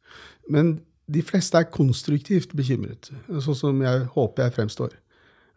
[0.49, 4.97] Men de fleste er konstruktivt bekymret, sånn som jeg håper jeg fremstår.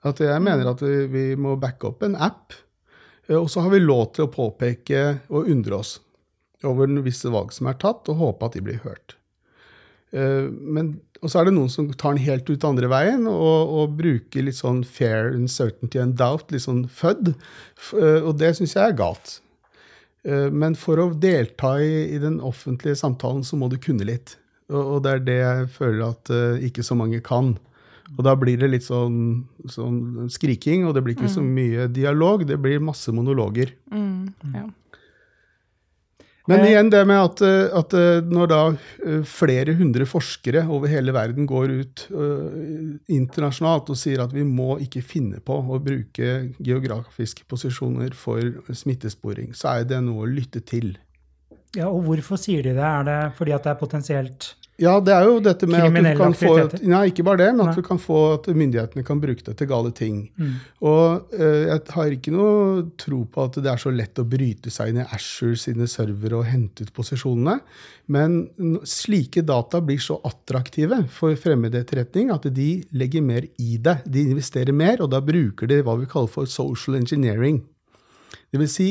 [0.07, 2.55] At jeg mener at vi må backe opp en app,
[3.31, 5.99] og så har vi lov til å påpeke og undre oss
[6.67, 9.15] over visse valg som er tatt, og håpe at de blir hørt.
[10.11, 13.71] Eh, men, og så er det noen som tar den helt ut andre veien og,
[13.71, 17.33] og bruker litt sånn fair uncertainty and doubt, litt sånn fødd.
[17.95, 19.39] Eh, og det syns jeg er galt.
[20.27, 24.37] Eh, men for å delta i, i, den offentlige samtalen, så må du kunne litt.
[24.71, 27.55] Og, og det er det jeg føler at uh, ikke så mange kan.
[28.17, 31.33] Og da blir det litt sånn, sånn skriking, og det blir ikke mm.
[31.33, 32.43] så mye dialog.
[32.47, 33.73] Det blir masse monologer.
[33.91, 34.63] Mm, ja.
[36.49, 38.61] Men eh, igjen det med at, eh, at, eh, når da
[39.27, 42.05] flere hundre forskere over hele verden går ut
[43.11, 49.53] internasjonalt og sier at vi må ikke finne på å bruke geografiske posisjoner for smittesporing,
[49.57, 50.95] så er det noe å lytte til.
[51.77, 52.83] Ja, og hvorfor sier de det?
[52.83, 56.17] Er det fordi at det er potensielt ja, det er jo dette med at du
[56.17, 59.43] kan få Nei, ikke bare det, men at, du kan få, at myndighetene kan bruke
[59.45, 60.23] det til gale ting.
[60.41, 60.55] Mm.
[60.89, 64.73] Og uh, jeg har ikke noe tro på at det er så lett å bryte
[64.73, 67.59] seg inn i Ashore sine servere og hente ut posisjonene.
[68.11, 68.39] Men
[68.87, 73.99] slike data blir så attraktive for fremmed etterretning at de legger mer i det.
[74.09, 77.61] De investerer mer, og da bruker de hva vi kaller for social engineering.
[78.51, 78.89] Det vil si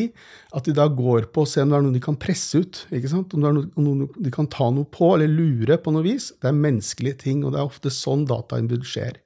[0.57, 2.85] at de da går på å se om det er noe de kan presse ut.
[2.97, 3.35] ikke sant?
[3.37, 6.31] Om det er noe, de kan ta noe på eller lure på noe vis.
[6.41, 9.21] Det er menneskelige ting, og det er ofte sånn datainnbrudd skjer.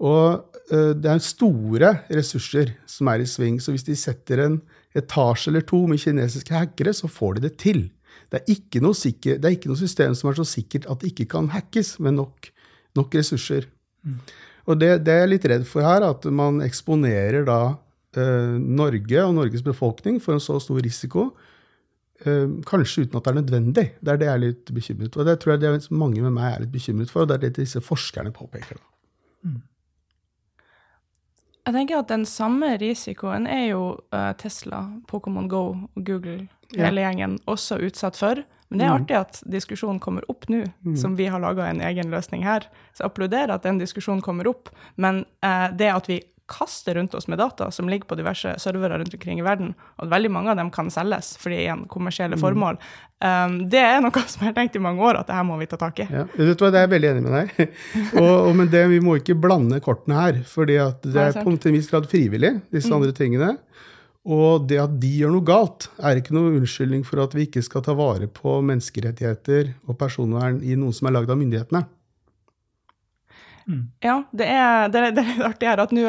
[0.00, 4.60] Og uh, det er store ressurser som er i sving, så hvis de setter en
[4.96, 7.88] etasje eller to med kinesiske hackere, så får de det til.
[8.30, 11.02] Det er ikke noe, sikker, det er ikke noe system som er så sikkert at
[11.02, 12.52] det ikke kan hackes med nok,
[12.98, 13.66] nok ressurser.
[14.06, 14.18] Mm.
[14.70, 17.60] Og det, det, er jeg litt redd for her, at man eksponerer da
[18.18, 21.28] Norge og Norges befolkning for en så stor risiko.
[22.24, 23.86] Eh, kanskje uten at det er nødvendig.
[24.00, 25.22] Det er det jeg er litt bekymret for.
[25.22, 27.44] Og det tror jeg det mange med meg er litt bekymret for, og det er
[27.46, 28.80] det disse forskerne påpeker.
[29.46, 29.60] Mm.
[31.66, 37.04] Jeg tenker at Den samme risikoen er jo uh, Tesla, Pokémon Go og Google hele
[37.04, 38.42] gjengen også utsatt for.
[38.70, 39.02] Men det er mm.
[39.02, 40.96] artig at diskusjonen kommer opp nå, mm.
[40.96, 42.68] som vi har laga en egen løsning her.
[42.94, 47.14] Så jeg applauderer at den diskusjonen kommer opp, men eh, det at vi kaster rundt
[47.14, 50.52] oss med data som ligger på diverse servere rundt omkring i verden, og veldig mange
[50.52, 52.42] av dem kan selges fordi igjen kommersielle mm.
[52.42, 52.80] formål.
[53.20, 55.58] Um, det er noe som jeg har tenkt i mange år at det her må
[55.60, 56.08] vi ta tak i.
[56.08, 57.64] Ja, vet du hva, Det er jeg veldig enig med deg
[58.22, 60.42] og, og, Men det, vi må ikke blande kortene her.
[60.48, 62.96] fordi det er på en viss grad frivillig, disse mm.
[62.98, 63.50] andre tingene.
[64.30, 67.62] Og det at de gjør noe galt, er ikke noe unnskyldning for at vi ikke
[67.64, 71.86] skal ta vare på menneskerettigheter og personvern i noe som er lagd av myndighetene.
[73.70, 73.82] Mm.
[74.02, 76.02] Ja, det er, det, er, det er artig her at nå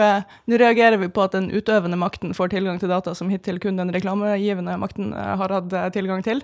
[0.57, 3.93] reagerer vi på at den utøvende makten får tilgang til data som hittil kun den
[3.93, 6.41] reklamegivende makten uh, har hatt uh, tilgang til.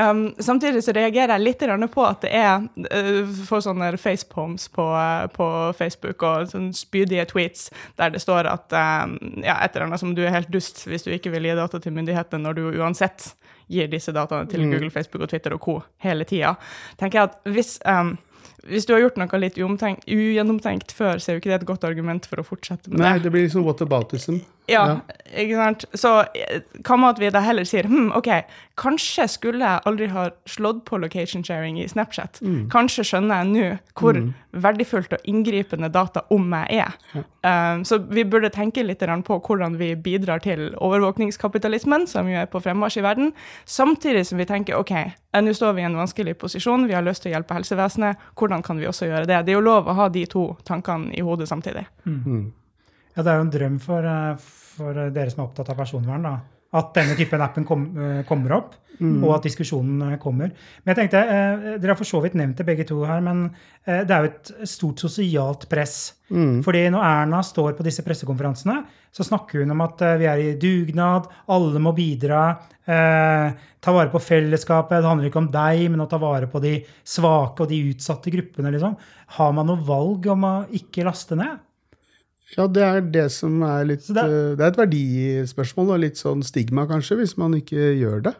[0.00, 1.62] Um, samtidig så reagerer jeg litt
[1.94, 4.88] på at det er uh, får sånne facepoms på,
[5.36, 5.48] på,
[5.78, 10.14] Facebook og sånne spydige tweets der det står at um, ja, et eller annet som
[10.16, 13.34] du er helt dust hvis du ikke vil gi data til myndighetene når du uansett
[13.70, 14.72] gir disse dataene til mm.
[14.72, 15.80] Google, Facebook og Twitter og co.
[16.02, 16.54] hele tida.
[16.98, 18.16] tenker jeg at hvis um,
[18.70, 21.86] hvis du har gjort noe litt ugjennomtenkt før, så er jo ikke det et godt
[21.88, 23.26] argument for å fortsette med Nei, det.
[23.26, 24.42] det blir liksom what whataboutism.
[24.70, 25.00] Ja,
[25.30, 25.84] ikke sant.
[25.94, 28.28] Så eh, hva med at vi da heller sier hm, OK,
[28.78, 32.40] kanskje skulle jeg aldri ha slått på location sharing i Snapchat.
[32.72, 34.18] Kanskje skjønner jeg nå hvor
[34.56, 36.96] verdifullt og inngripende data om meg er.
[37.16, 42.50] Um, så vi burde tenke litt på hvordan vi bidrar til overvåkningskapitalismen, som jo er
[42.50, 43.32] på fremmarsj i verden,
[43.64, 47.06] samtidig som vi tenker OK, eh, nå står vi i en vanskelig posisjon, vi har
[47.06, 49.44] lyst til å hjelpe helsevesenet, hvordan kan vi også gjøre det?
[49.46, 51.86] Det er jo lov å ha de to tankene i hodet samtidig.
[53.16, 54.36] Ja, det er jo en drøm for, eh,
[54.76, 56.34] for dere som er opptatt av personvern, da.
[56.76, 60.50] At denne typen appen kom, eh, kommer opp, og at diskusjonen eh, kommer.
[60.84, 63.50] Men jeg tenkte, eh, Dere har for så vidt nevnt det begge to her, men
[63.86, 66.14] det er jo et stort sosialt press.
[66.64, 70.56] Fordi når Erna står på disse pressekonferansene, så snakker hun om at vi er i
[70.58, 75.00] dugnad, alle må bidra, eh, ta vare på fellesskapet.
[75.00, 78.32] Det handler ikke om deg, men å ta vare på de svake og de utsatte
[78.32, 78.72] gruppene.
[78.72, 78.96] liksom.
[79.38, 81.58] Har man noe valg om å ikke laste ned?
[82.54, 85.94] Ja, det er det som er litt det det er- er, det er et verdispørsmål
[85.96, 88.34] og litt sånn stigma, kanskje, hvis man ikke gjør det.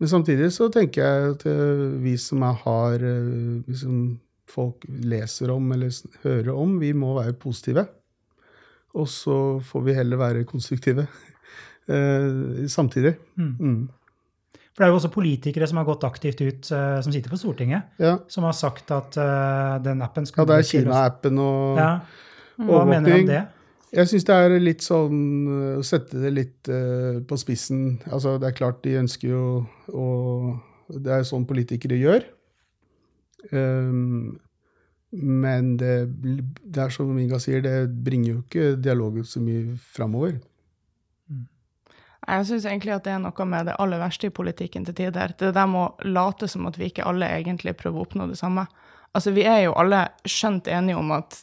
[0.00, 2.98] Men samtidig så tenker jeg at eh, vi som er, har
[3.68, 5.90] liksom, folk leser om eller
[6.24, 7.86] hører om, vi må være positive.
[8.94, 11.06] Og så får vi heller være konstruktive
[11.88, 13.16] eh, samtidig.
[13.38, 13.88] Mm.
[14.74, 17.38] For det er jo også politikere som har gått aktivt ut, eh, som sitter på
[17.38, 18.18] Stortinget, Ja.
[18.28, 21.90] som har sagt at eh, den appen ja, det er Kina-appen og Ja.
[22.58, 23.44] Hva mener du om det?
[23.88, 27.96] Jeg syns det er litt sånn øh, å sette det litt uh, på spissen.
[28.10, 29.44] Altså, det er klart de ønsker jo
[29.88, 30.08] å
[30.88, 32.22] Det er sånn politikere gjør.
[33.52, 34.38] Um,
[35.12, 36.08] men det,
[36.64, 40.38] det er som Inga sier, det bringer jo ikke dialogen så mye framover.
[42.28, 45.32] Jeg syns egentlig at det er noe med det aller verste i politikken til tider.
[45.38, 48.36] Det der med å late som at vi ikke alle egentlig prøver å oppnå det
[48.40, 48.66] samme.
[49.18, 51.40] Altså, Vi er jo alle skjønt enige om at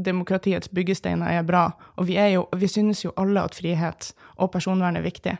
[0.00, 1.66] demokratiets byggesteiner er bra,
[2.00, 5.34] og vi, jo, vi synes jo alle at frihet og personvern er viktig.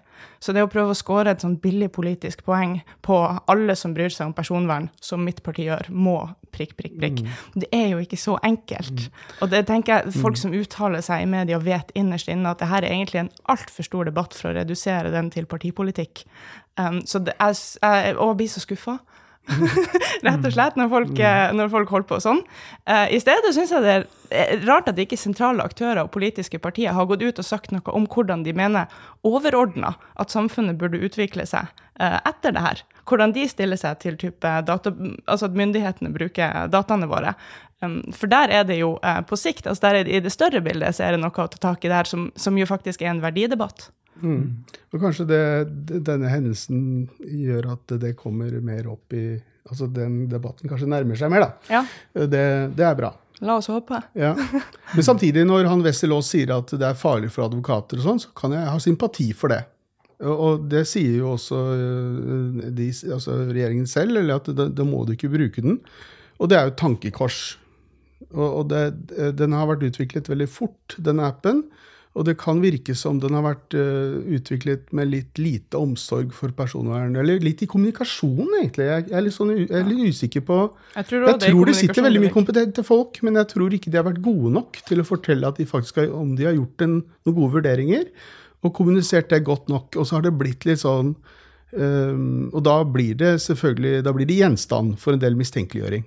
[0.45, 3.16] Så det å prøve å skåre et sånn billig politisk poeng på
[3.49, 6.19] alle som bryr seg om personvern, som mitt parti gjør, må
[6.53, 7.23] prikk, prikk, prikk,
[7.57, 9.07] det er jo ikke så enkelt.
[9.40, 12.69] Og det tenker jeg folk som uttaler seg i media, vet innerst inne at det
[12.69, 16.27] her er egentlig en altfor stor debatt for å redusere den til partipolitikk.
[16.77, 18.99] Um, så det jeg, og jeg blir så skuffa.
[20.27, 22.41] Rett og slett, når folk, eh, når folk holder på sånn.
[22.87, 26.61] Eh, I stedet syns jeg det er eh, rart at ikke sentrale aktører og politiske
[26.63, 28.91] partier har gått ut og sagt noe om hvordan de mener
[29.27, 32.79] overordna at samfunnet burde utvikle seg etter det her.
[33.05, 34.93] Hvordan de stiller seg til type data,
[35.29, 37.35] altså at myndighetene bruker dataene våre.
[37.85, 38.95] Um, for der er det jo
[39.29, 41.51] på sikt, altså der er det, i det større bildet, så er det noe å
[41.53, 43.91] ta tak i der som, som jo faktisk er en verdidebatt.
[44.25, 45.43] Og kanskje det,
[46.07, 49.25] denne hendelsen gjør at det kommer mer opp i
[49.71, 51.51] Altså den debatten kanskje nærmer seg mer, da.
[51.71, 51.81] Ja,
[52.27, 52.41] Det,
[52.75, 53.11] det er bra.
[53.45, 54.01] la oss håpe.
[54.19, 54.33] Ja.
[54.97, 58.23] Men samtidig, når han Wessel Aas sier at det er farlig for advokater og sånn,
[58.25, 59.61] så kan jeg ha sympati for det.
[60.27, 65.05] Og, det sier jo også øh, de, altså regjeringen selv, eller at da, da må
[65.07, 65.79] du ikke bruke den.
[66.41, 67.39] Og det er jo et tankekors.
[68.33, 68.83] Og, og det,
[69.39, 71.63] den har vært utviklet veldig fort, denne appen.
[72.18, 76.51] Og det kan virke som den har vært øh, utviklet med litt lite omsorg for
[76.59, 77.14] personvern.
[77.20, 78.88] Eller litt i kommunikasjon, egentlig.
[78.88, 80.59] Jeg, er, litt sånn, jeg er litt usikker på
[80.96, 83.94] Jeg tror, jeg er tror det sitter veldig mye kompetente folk, men jeg tror ikke
[83.94, 86.59] de har vært gode nok til å fortelle at de faktisk har, om de har
[86.59, 88.09] gjort en, noen gode vurderinger,
[88.66, 89.94] og kommunisert det godt nok.
[89.94, 94.29] Og så har det blitt litt sånn um, Og da blir det selvfølgelig da blir
[94.29, 96.05] det gjenstand for en del mistenkeliggjøring.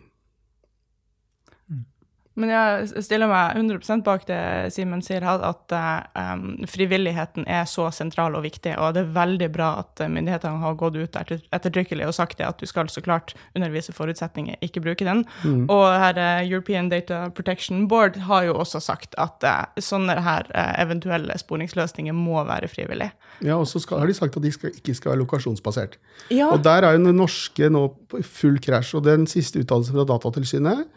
[2.39, 4.39] Men jeg stiller meg 100 bak det
[4.73, 8.73] Simen sier at um, frivilligheten er så sentral og viktig.
[8.81, 12.57] Og det er veldig bra at myndighetene har gått ut ettertrykkelig og sagt det, at
[12.57, 15.23] du skal så klart undervise forutsetninger ikke bruke den.
[15.69, 20.49] Og her eh, European Data Protection Board har jo også sagt at uh, sånne her
[20.49, 23.13] uh, eventuelle sporingsløsninger må være frivillige.
[23.45, 25.97] Ja, Og så har de sagt at de skal, ikke skal være lokasjonsbasert.
[26.33, 27.91] Ja, Og der er jo den norske nå
[28.25, 28.97] full krasj.
[28.97, 30.87] Og den siste uttalelsen fra Datatilsynet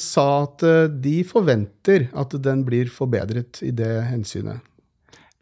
[0.00, 4.62] sa at eh, de forventer at den blir forbedret i det hensynet.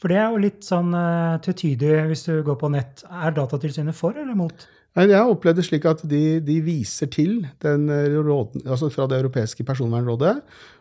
[0.00, 3.02] For det er jo litt sånn uh, tvetydig hvis du går på nett.
[3.04, 4.64] Er Datatilsynet for eller mot?
[4.96, 8.88] Nei, Jeg har opplevd det slik at de, de viser til den eh, råden, altså
[8.90, 10.32] fra det europeiske personvernrådet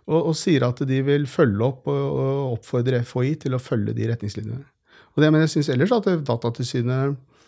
[0.09, 3.93] og, og sier at de vil følge opp og, og oppfordre FHI til å følge
[3.97, 4.63] de retningslinjene.
[5.13, 7.38] Og det, men jeg syns ellers at Datatilsynet eh,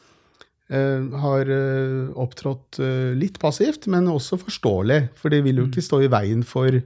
[0.72, 5.02] har eh, opptrådt eh, litt passivt, men også forståelig.
[5.20, 6.78] For de vil jo ikke stå i veien for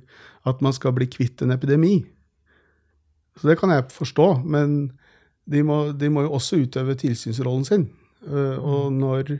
[0.45, 1.99] at man skal bli kvitt en epidemi.
[3.35, 4.95] Så det kan jeg forstå, men
[5.45, 7.89] de må, de må jo også utøve tilsynsrollen sin.
[8.25, 9.37] Eh, og når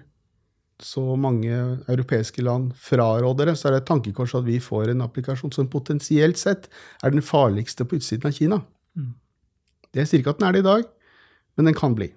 [0.84, 1.56] så mange
[1.88, 5.72] europeiske land fraråder det, så er det et tankekors at vi får en applikasjon som
[5.72, 6.68] potensielt sett
[7.02, 8.60] er den farligste på utsiden av Kina.
[9.96, 10.84] Det sier ikke at den er det i dag,
[11.56, 12.10] men den kan bli.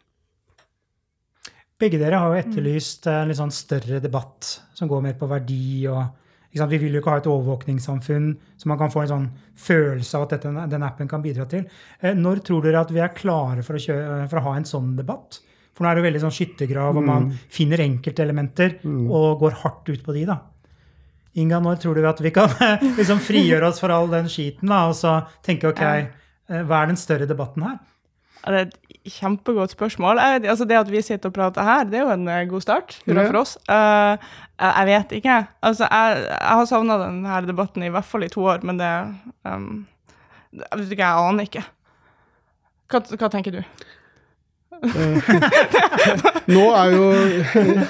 [1.78, 5.86] Begge dere har jo etterlyst en litt sånn større debatt som går mer på verdi
[5.90, 6.24] og?
[6.48, 9.26] Vi vil jo ikke ha et overvåkningssamfunn så man kan få en sånn
[9.60, 11.66] følelse av at dette, den appen kan bidra til.
[12.00, 14.66] Eh, når tror dere at vi er klare for å, kjøre, for å ha en
[14.66, 15.38] sånn debatt?
[15.76, 20.02] For nå er det veldig sånn skyttergrav, og man finner enkeltelementer og går hardt ut
[20.02, 20.24] på de.
[20.26, 20.40] da.
[21.38, 22.50] Inga, når tror du at vi kan
[22.98, 26.90] liksom frigjøre oss for all den skiten da, og så tenke ok, eh, hva er
[26.90, 27.78] den større debatten her?
[28.42, 28.76] Det er et
[29.12, 30.20] kjempegodt spørsmål.
[30.22, 32.64] Jeg altså det at vi sitter og prater her, det er jo en eh, god
[32.64, 33.56] start hurra for oss.
[33.68, 34.14] Uh,
[34.58, 35.36] jeg vet ikke.
[35.62, 38.92] Altså, jeg, jeg har savna denne debatten i hvert fall i to år, men det
[39.44, 39.86] um,
[40.56, 41.64] Jeg vet ikke, jeg aner ikke.
[42.88, 43.62] Hva, hva tenker du?
[46.54, 47.06] Nå er jo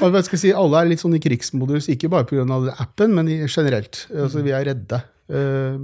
[0.00, 2.44] hva skal jeg si, alle er litt sånn i krigsmodus, ikke bare pga.
[2.80, 4.06] appen, men generelt.
[4.14, 5.02] Altså, vi er redde.
[5.28, 5.76] Eh,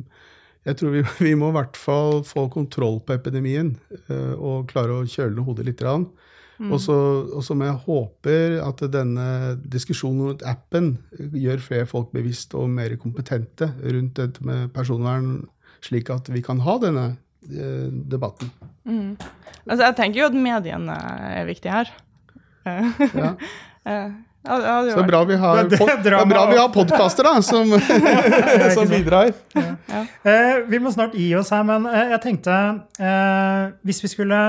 [0.65, 3.75] Jeg tror vi, vi må i hvert fall få kontroll på epidemien
[4.09, 5.83] eh, og klare å kjøle ned hodet litt.
[5.85, 6.71] Mm.
[6.71, 10.93] Og så- og som jeg håper at denne diskusjonen rundt appen
[11.35, 15.43] gjør flere folk bevisst og mer kompetente rundt dette med personvern,
[15.85, 17.17] slik at vi kan ha denne
[17.51, 18.51] eh, debatten.
[19.67, 20.95] Altså, jeg tenker jo at mediene
[21.41, 21.91] er viktige her.
[22.65, 23.11] Eh,
[23.85, 24.09] Ja.
[24.45, 26.59] Ja, det hadde Så det er bra vi har, Det er det er bra vi
[26.59, 27.71] har podkaster da, som,
[28.77, 29.33] som bidrar.
[29.55, 32.59] Eh, vi må snart gi oss her, men uh, jeg tenkte
[33.01, 34.41] uh, Hvis vi skulle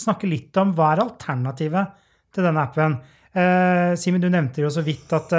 [0.00, 1.96] snakke litt om hva er alternativet
[2.30, 2.92] til denne appen
[3.34, 5.32] eh, Simen, du nevnte jo så vidt at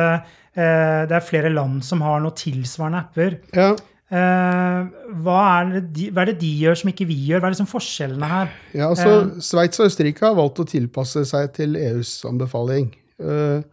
[0.52, 3.38] det er flere land som har noe tilsvarende apper.
[3.56, 3.70] Ja.
[4.12, 4.80] Eh,
[5.24, 7.40] hva, er det de, hva er det de gjør som ikke vi gjør?
[7.40, 8.50] Hva er liksom forskjellene her?
[8.76, 12.90] Ja, altså, Sveits og Østerrike har valgt å tilpasse seg til EUs anbefaling.
[13.24, 13.64] Eh,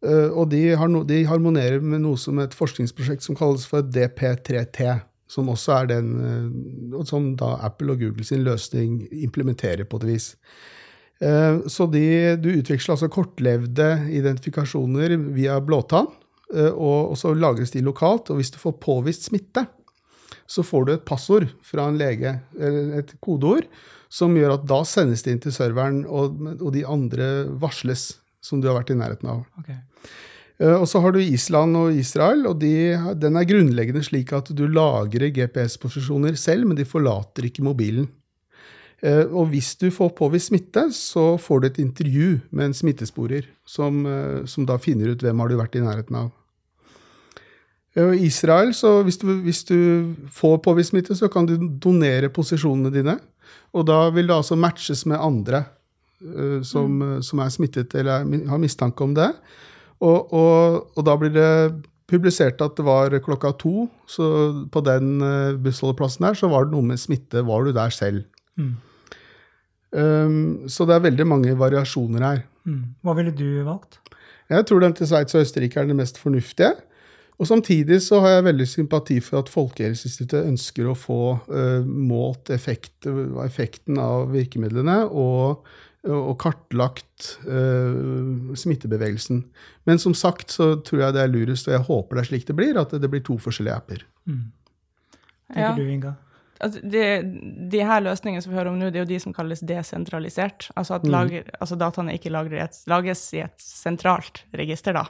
[0.00, 0.62] og de,
[1.28, 4.94] harmonerer med noe som et forskningsprosjekt som kalles for DP3T.
[5.30, 10.08] Som også er den eh, som da Apple og Google sin løsning implementerer på et
[10.08, 10.32] vis.
[11.22, 12.04] Eh, så de,
[12.40, 16.10] du utveksler altså kortlevde identifikasjoner via blåtann,
[16.54, 18.32] eh, og, så lagres de lokalt.
[18.32, 19.68] Og hvis du får påvist smitte,
[20.50, 23.68] så får du et passord fra en lege, et kodeord,
[24.10, 27.28] som gjør at da sendes det inn til serveren, og de andre
[27.62, 29.44] varsles, som du har vært i nærheten av.
[29.60, 29.70] Ok.
[30.60, 34.52] Eh, Og så har du Island og Israel, og de, den er grunnleggende slik at
[34.56, 38.08] du lagrer GPS-posisjoner selv, men de forlater ikke mobilen.
[39.02, 43.48] Eh, Og hvis du får påvist smitte, så får du et intervju med en smittesporer,
[43.64, 46.30] som, eh, som da finner ut hvem har du vært i nærheten av.
[47.96, 52.92] I Israel, så hvis du, hvis du får påvist smitte, så kan du donere posisjonene
[52.94, 53.18] dine.
[53.74, 55.64] Og da vil det altså matches med andre
[56.66, 57.22] som, mm.
[57.24, 59.30] som er smittet eller er, har mistanke om det.
[60.00, 61.50] Og, og, og da blir det
[62.10, 64.26] publisert at det var klokka to, så
[64.72, 67.44] på den uh, bussholdeplassen der så var det noe med smitte.
[67.46, 68.24] Var du der selv?
[68.58, 68.76] Mm.
[69.90, 72.44] Um, så det er veldig mange variasjoner her.
[72.68, 72.94] Mm.
[73.06, 74.00] Hva ville du valgt?
[74.50, 76.72] Jeg tror den til Sveits og Østerrike er den mest fornuftige.
[77.40, 82.50] Og samtidig så har jeg veldig sympati for at Folkehelseinstituttet ønsker å få uh, målt
[82.52, 83.06] effekt,
[83.44, 85.62] effekten av virkemidlene og,
[86.08, 89.42] og kartlagt uh, smittebevegelsen.
[89.84, 92.46] Men som sagt så tror jeg det er lurest, og jeg håper det er slik
[92.48, 94.06] det blir, at det blir to forskjellige apper.
[94.24, 95.74] Tenker Ja.
[95.76, 96.14] du, Inga?
[96.60, 97.02] Altså, de,
[97.72, 100.66] de her løsningene som vi hører om nå, det er jo de som kalles desentralisert.
[100.76, 104.92] Altså at lager, altså dataene ikke lagrer et, lages i et sentralt register.
[104.92, 105.06] Da.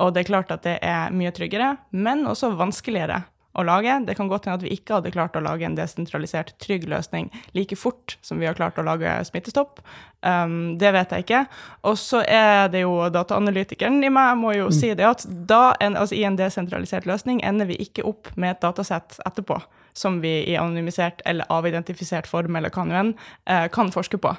[0.00, 3.20] Og det er klart at det er mye tryggere, men også vanskeligere
[3.54, 4.00] å lage.
[4.06, 7.30] Det kan godt hende at vi ikke hadde klart å lage en desentralisert, trygg løsning
[7.56, 9.82] like fort som vi har klart å lage Smittestopp.
[10.24, 11.44] Um, det vet jeg ikke.
[11.86, 15.98] Og så er det jo dataanalytikeren i meg må jo si det at da en,
[16.00, 19.60] altså i en desentralisert løsning ender vi ikke opp med et datasett etterpå
[19.96, 23.14] som vi i anonymisert eller avidentifisert form eller kanuen, enn
[23.46, 24.34] eh, kan forske på.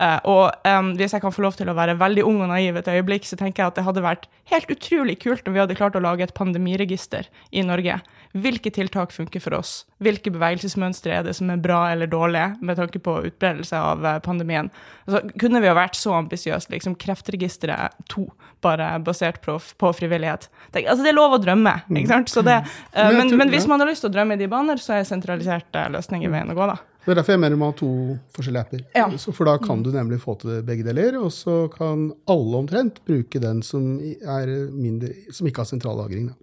[0.00, 2.88] Eh, og hvis jeg kan få lov til å være veldig ung og naiv et
[2.88, 5.98] øyeblikk, så tenker jeg at det hadde vært helt utrolig kult om vi hadde klart
[5.98, 7.98] å lage et pandemiregister i Norge.
[8.30, 9.72] Hvilke tiltak funker for oss?
[9.98, 14.20] Hvilke bevegelsesmønstre er det som er bra eller dårlige med tanke på utbredelse av eh,
[14.22, 14.70] pandemien?
[15.08, 18.28] Altså, kunne vi ha vært så ambisiøse, liksom Kreftregisteret 2,
[18.62, 20.46] bare basert på, på frivillighet?
[20.70, 22.30] Tenk, altså, det er lov å drømme, ikke sant?
[22.30, 22.60] Så det,
[22.94, 25.86] Men men, hvis man har lyst til å drømme i de baner, så er sentraliserte
[25.94, 26.78] løsninger veien å gå, da.
[27.00, 27.92] Det er derfor jeg mener man har to
[28.36, 28.84] forskjellige apper.
[28.92, 29.06] Ja.
[29.32, 33.40] For da kan du nemlig få til begge deler, og så kan alle omtrent bruke
[33.40, 36.28] den som, er mindre, som ikke har sentral lagring.
[36.28, 36.36] Da.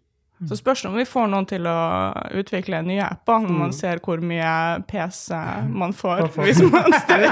[0.50, 1.78] Så spørs det om vi får noen til å
[2.38, 4.50] utvikle nye apper når man ser hvor mye
[4.90, 5.38] PC
[5.82, 6.28] man får.
[6.36, 7.32] Hvis man jeg,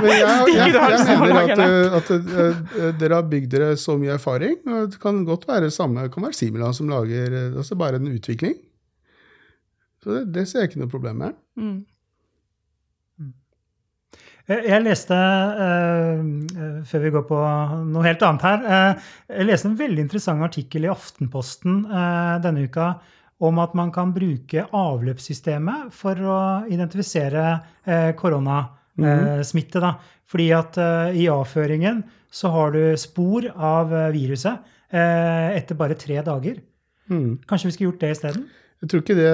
[0.55, 4.57] jeg, mener at, uh, at uh, dere har bygd dere så mye erfaring.
[4.65, 8.09] og Det kan godt være samme, det kan være Simula som lager altså bare en
[8.09, 8.57] utvikling.
[10.06, 11.38] Så det, det ser jeg ikke noe problem med.
[11.58, 11.76] mm.
[14.45, 16.20] Eh, Jeg leste, eh,
[16.62, 17.38] eh, før vi går på
[17.89, 19.08] noe helt annet her, eh,
[19.39, 22.91] jeg leste en veldig interessant artikkel i Aftenposten eh, denne uka
[23.41, 26.38] om at man kan bruke avløpssystemet for å
[26.70, 27.47] identifisere
[27.89, 29.82] eh, koronasmitte.
[29.82, 29.95] da.
[30.30, 30.78] Fordi at
[31.14, 32.03] i avføringen
[32.34, 34.62] så har du spor av viruset
[34.93, 36.62] eh, etter bare tre dager.
[37.10, 37.41] Mm.
[37.49, 38.47] Kanskje vi skulle gjort det isteden?
[38.84, 39.30] Jeg tror ikke det,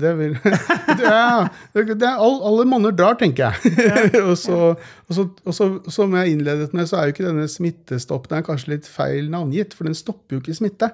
[0.00, 4.22] det vil er, det er all, Alle monner drar, tenker jeg.
[4.28, 7.48] og, så, og, så, og så, som jeg innledet med, så er jo ikke denne
[7.50, 10.92] smittestopp den er kanskje litt feil navngitt, for den stopper jo ikke smitte.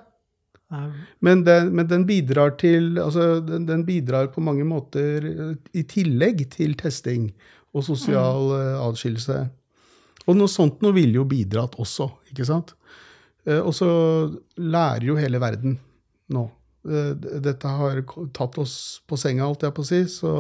[1.22, 5.84] Men den, men den bidrar til altså den, den bidrar på mange måter eh, i
[5.86, 7.28] tillegg til testing
[7.76, 8.80] og sosial mm.
[8.88, 9.38] adskillelse.
[10.26, 12.74] Og noe sånt noe ville jo bidratt også, ikke sant?
[13.46, 13.88] Eh, Og så
[14.58, 15.78] lærer jo hele verden
[16.34, 16.48] nå.
[16.86, 17.12] Eh,
[17.44, 18.02] Dette har
[18.36, 20.00] tatt oss på senga, alt jeg på å si.
[20.10, 20.32] Så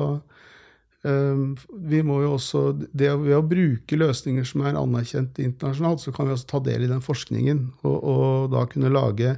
[1.02, 1.44] eh,
[1.92, 6.28] vi må jo også det, Ved å bruke løsninger som er anerkjent internasjonalt, så kan
[6.28, 7.62] vi også ta del i den forskningen.
[7.84, 9.36] Og, og da kunne lage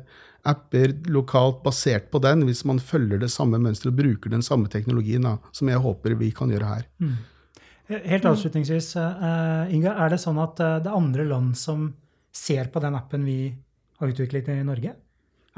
[0.49, 4.71] apper lokalt basert på den, hvis man følger det samme mønsteret og bruker den samme
[4.73, 6.87] teknologien, da, som jeg håper vi kan gjøre her.
[7.89, 11.89] Helt avslutningsvis, eh, Inga, er det sånn at eh, det er andre land som
[12.33, 13.41] ser på den appen vi
[13.99, 14.93] har utviklet i Norge?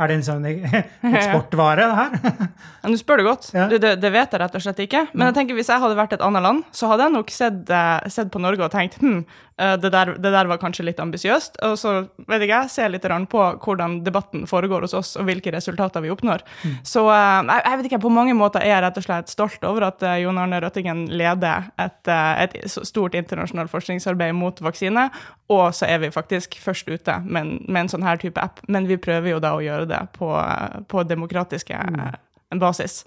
[0.01, 2.49] Er det en sånn eksportvare det her?
[2.81, 3.51] Ja, Nå spør du godt.
[3.53, 3.67] Ja.
[3.69, 5.05] Du, det, det vet jeg rett og slett ikke.
[5.13, 7.61] Men jeg tenker hvis jeg hadde vært et annet land, så hadde jeg nok sett,
[7.69, 9.19] uh, sett på Norge og tenkt hm,
[9.61, 11.61] eh, det, der, det der var kanskje litt ambisiøst.
[11.69, 11.93] Og så
[12.31, 16.13] vet ikke jeg, ser litt på hvordan debatten foregår hos oss, og hvilke resultater vi
[16.15, 16.47] oppnår.
[16.87, 19.69] Så uh, jeg, jeg vet ikke, på mange måter er jeg rett og slett stolt
[19.69, 25.11] over at uh, Jon Arne Røttingen leder et, et stort internasjonalt forskningsarbeid mot vaksine,
[25.51, 28.63] og så er vi faktisk først ute med en, med en sånn her type app.
[28.71, 32.59] Men vi prøver jo da å gjøre det på, eh, på demokratiske mm.
[32.61, 33.05] basis.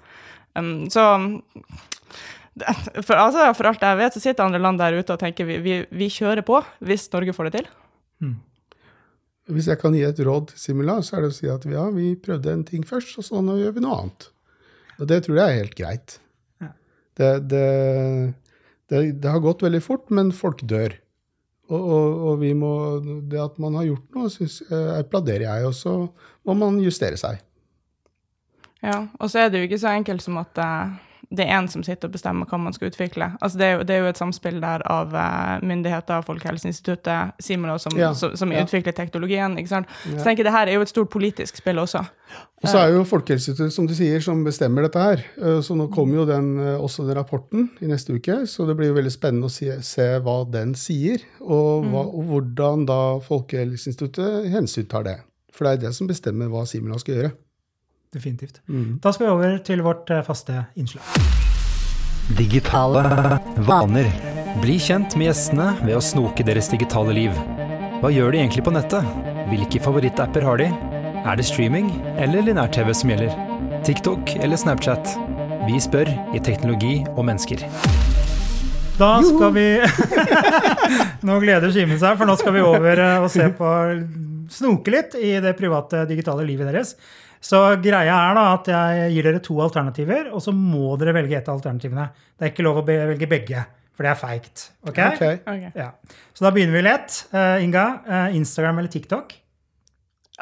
[0.53, 1.05] Um, så
[3.01, 5.57] for, altså, for alt jeg vet, så sitter andre land der ute og tenker vi,
[5.63, 7.71] vi, vi kjører på hvis Norge får det til.
[9.51, 11.89] Hvis jeg kan gi et råd til Simula, så er det å si at ja,
[11.91, 14.29] vi prøvde en ting først, og så nå gjør vi noe annet.
[15.01, 16.15] Og det tror jeg er helt greit.
[16.63, 16.69] Ja.
[17.19, 17.65] Det, det,
[18.91, 20.95] det, det har gått veldig fort, men folk dør.
[21.71, 22.73] Og, og, og vi må,
[23.31, 25.93] det at man har gjort noe, synes, applauderer jeg, og så
[26.43, 27.39] må man justere seg.
[28.83, 30.95] Ja, og så er det jo ikke så enkelt som at eh,
[31.33, 33.31] det er én som sitter og bestemmer hva man skal utvikle.
[33.41, 37.79] Altså det, er jo, det er jo et samspill der av eh, myndigheter, Folkehelseinstituttet, Simula,
[37.81, 38.61] som, Ja, som, som ja.
[38.63, 39.57] utvikler teknologien.
[39.57, 39.87] ikke sant?
[40.03, 40.17] Så Ja.
[40.19, 42.03] jeg tenker det her er jo et stort politisk spill også.
[42.63, 45.23] Og så er jo Folkehelseinstituttet som du sier, som bestemmer dette her.
[45.41, 48.77] Eh, Så nå kommer jo den, eh, også den rapporten i neste uke, så det
[48.77, 53.19] blir jo veldig spennende å se, se hva den sier, og, hva, og hvordan da
[53.19, 55.17] Folkehelseinstituttet hensyntar det.
[55.53, 57.31] For det er det som bestemmer hva Simula skal gjøre.
[58.13, 58.61] Definitivt.
[59.01, 61.03] Da skal vi over til vårt eh, faste innslag.
[62.37, 63.01] Digitale
[63.67, 64.07] vaner.
[64.61, 67.33] Bli kjent med gjestene ved å snoke deres digitale liv.
[68.03, 69.07] Hva gjør de egentlig på nettet?
[69.49, 70.69] Hvilke favorittapper har de?
[71.23, 71.89] Er det streaming
[72.19, 73.33] eller linær-TV som gjelder?
[73.83, 75.15] TikTok eller Snapchat?
[75.67, 77.65] Vi spør i Teknologi og mennesker.
[78.99, 79.67] Da skal vi
[81.27, 83.69] Nå gleder Simen seg, for nå skal vi over eh, og se på
[84.53, 86.93] Snoke litt i det private digitale livet deres.
[87.43, 91.35] Så greia er da at jeg gir dere to alternativer, og så må dere velge
[91.39, 92.05] et av alternativene.
[92.39, 94.67] Det er ikke lov å be velge begge, for det er feigt.
[94.85, 94.91] ok?
[94.93, 95.39] Okay.
[95.41, 95.71] okay.
[95.75, 95.89] Ja.
[96.31, 97.17] Så da begynner vi lett.
[97.35, 99.35] Uh, Inga, uh, Instagram eller TikTok?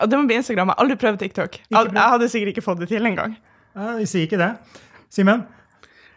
[0.02, 0.70] Det må bli Instagram.
[0.70, 1.58] Jeg har aldri prøvd TikTok.
[1.74, 1.98] Prøvd.
[1.98, 3.34] Jeg hadde sikkert ikke fått det til engang.
[3.74, 4.54] Uh, vi sier ikke det.
[5.12, 5.44] Simen?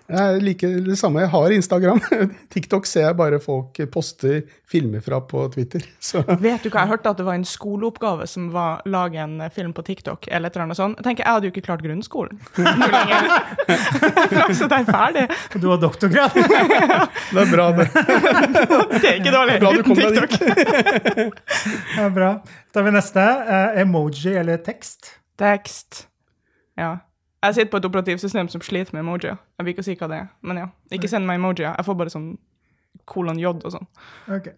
[0.05, 1.23] Jeg liker det samme.
[1.23, 2.01] Jeg har Instagram.
[2.53, 5.81] TikTok ser jeg bare folk poster filmer fra på Twitter.
[6.05, 9.39] Så Vet du hva, Jeg hørte at det var en skoleoppgave som var lage en
[9.41, 10.29] eh, film på TikTok.
[10.29, 10.99] eller et eller annet sånt.
[11.01, 12.37] Jeg tenker, jeg hadde jo ikke klart grunnskolen.
[14.59, 15.25] Så det er ferdig.
[15.57, 16.37] Du har doktorgrad.
[16.37, 17.89] det er bra, det.
[17.95, 19.57] Det er ikke dårlig.
[19.65, 20.13] Bra du kom deg
[21.95, 22.31] det er bra.
[22.45, 23.25] Da tar vi neste.
[23.25, 25.15] Eh, emoji eller tekst?
[25.41, 26.09] Tekst.
[26.77, 26.99] Ja.
[27.45, 29.37] Jeg sitter på et operativsystem som sliter med emojier.
[29.59, 30.67] Jeg vil ikke si hva det er, men ja.
[30.97, 31.75] Ikke send meg emojier.
[31.77, 32.31] Jeg får bare sånn
[33.11, 33.87] kolon J og sånn.
[34.33, 34.55] Okay.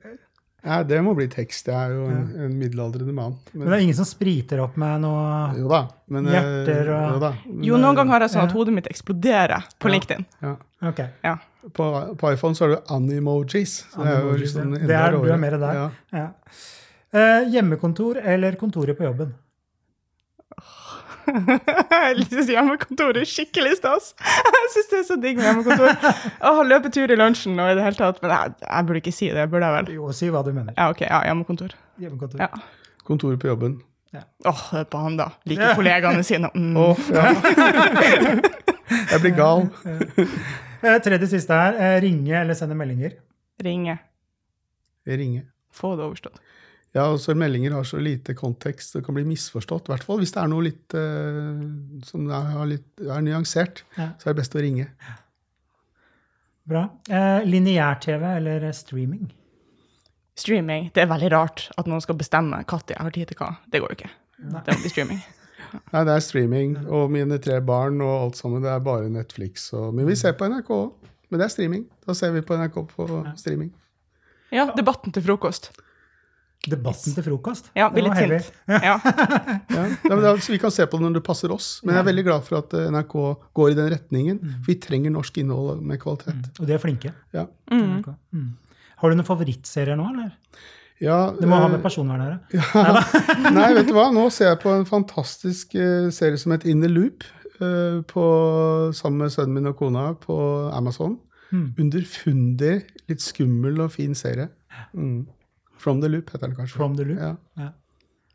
[0.66, 1.68] Ja, det må bli tekst.
[1.70, 3.36] Jeg er jo en, en middelaldrende mann.
[3.54, 5.80] Men det er ingen som spriter opp med noe Jo da.
[6.10, 7.30] Men, eh, Hjerter og- jo da.
[7.46, 8.46] Men, Jo, noen ganger har jeg sånn Ja.
[8.48, 10.24] at hodet mitt eksploderer på LinkedIn.
[10.42, 10.56] Ja.
[10.90, 11.08] Okay.
[11.24, 11.36] Ja.
[11.72, 11.86] På,
[12.18, 13.76] på iPhone så har du animojis.
[13.96, 15.74] det er jo liksom Det er- du er mer der.
[15.74, 15.90] Ja.
[16.12, 16.28] Ja.
[17.12, 19.34] Eh, hjemmekontor eller kontoret på jobben?
[21.26, 24.12] Jeg syns hjemmekontor er skikkelig stas.
[24.22, 26.14] Jeg syns det er så digg med hjemmekontor.
[26.50, 28.22] Å løpe tur i lunsjen og i det hele tatt.
[28.22, 29.92] Men jeg, jeg burde ikke si det, burde jeg vel?
[29.98, 30.76] Jo, si hva du mener.
[30.78, 31.02] Ja, OK.
[31.08, 31.74] Ja, hjemmekontor.
[32.02, 32.44] Hjemmekontor.
[32.46, 32.50] Ja.
[33.06, 33.78] Kontoret på jobben.
[34.46, 35.26] Åh, hør på han, da.
[35.48, 36.48] Liker kollegaene sine.
[36.54, 36.76] Mm.
[36.80, 37.32] Oh, ja.
[39.12, 39.66] Jeg blir gal.
[40.86, 41.74] Eh, tredje siste her.
[41.74, 43.16] Eh, ringe eller sende meldinger?
[43.64, 43.98] Ringe.
[45.06, 45.42] Ringe.
[45.74, 46.38] Få det overstått.
[46.96, 49.90] Ja, og så meldinger har så lite kontekst, det kan bli misforstått.
[49.90, 51.60] I hvert fall hvis det er noe litt uh,
[52.08, 54.10] som er, litt, er nyansert, Ja.
[54.16, 54.88] så er det best å ringe.
[56.66, 56.88] Bra.
[57.08, 59.28] Eh, Lineær-TV eller streaming?
[60.36, 60.88] Streaming.
[60.94, 63.52] Det er veldig rart at noen skal bestemme når jeg har tid til hva.
[63.70, 64.10] Det går jo ikke.
[64.40, 65.20] Det må bli streaming.
[65.92, 69.68] Nei, det er streaming, og mine tre barn og alt sammen, det er bare Netflix.
[69.78, 71.08] Og, men vi ser på NRK òg.
[71.30, 71.86] Men det er streaming.
[72.06, 73.06] Da ser vi på NRK på
[73.38, 73.70] streaming.
[74.54, 75.70] Ja, debatten til frokost.
[76.72, 77.70] Debatten til frokost?
[77.76, 78.38] Ja, Det blir var litt heavy.
[78.42, 78.84] sint.
[78.84, 78.96] Ja.
[79.76, 81.80] Ja, ja, men da, så vi kan se på det når det passer oss.
[81.84, 83.14] Men jeg er veldig glad for at eh, NRK
[83.58, 84.38] går i den retningen.
[84.62, 86.48] For vi trenger norsk innhold med kvalitet.
[86.60, 87.12] Og de er flinke.
[87.36, 87.46] Ja.
[87.72, 88.00] Mm.
[89.02, 90.32] Har du noen favorittserier nå, eller?
[91.02, 92.94] Ja, Det må ha eh, med personvern å gjøre.
[93.58, 94.06] Nei, vet du hva?
[94.16, 97.26] Nå ser jeg på en fantastisk eh, serie som heter In the Loop.
[97.60, 98.24] eh, på,
[98.96, 100.36] sammen med sønnen min og kona på
[100.76, 101.18] Amazon.
[101.52, 101.68] Mm.
[101.84, 102.74] Underfundig,
[103.10, 104.48] litt skummel og fin serie.
[104.96, 105.26] Mm.
[105.78, 106.76] From the Loop heter det kanskje.
[106.76, 107.20] From the Loop.
[107.20, 107.34] Ja.
[107.60, 107.68] Ja.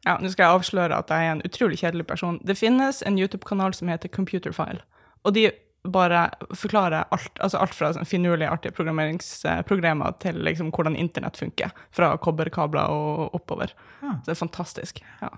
[0.05, 2.39] Ja, Nå skal jeg avsløre at jeg er en utrolig kjedelig person.
[2.45, 4.81] Det finnes en YouTube-kanal som heter Computerfile.
[5.25, 5.51] Og de
[5.85, 6.23] bare
[6.57, 11.69] forklarer alt, altså alt fra sånn finurlige, artige programmeringsprogrammer til liksom hvordan internett funker.
[11.93, 13.73] Fra kobberkabler og oppover.
[14.01, 14.15] Ja.
[14.21, 15.03] Så det er fantastisk.
[15.21, 15.29] Ja.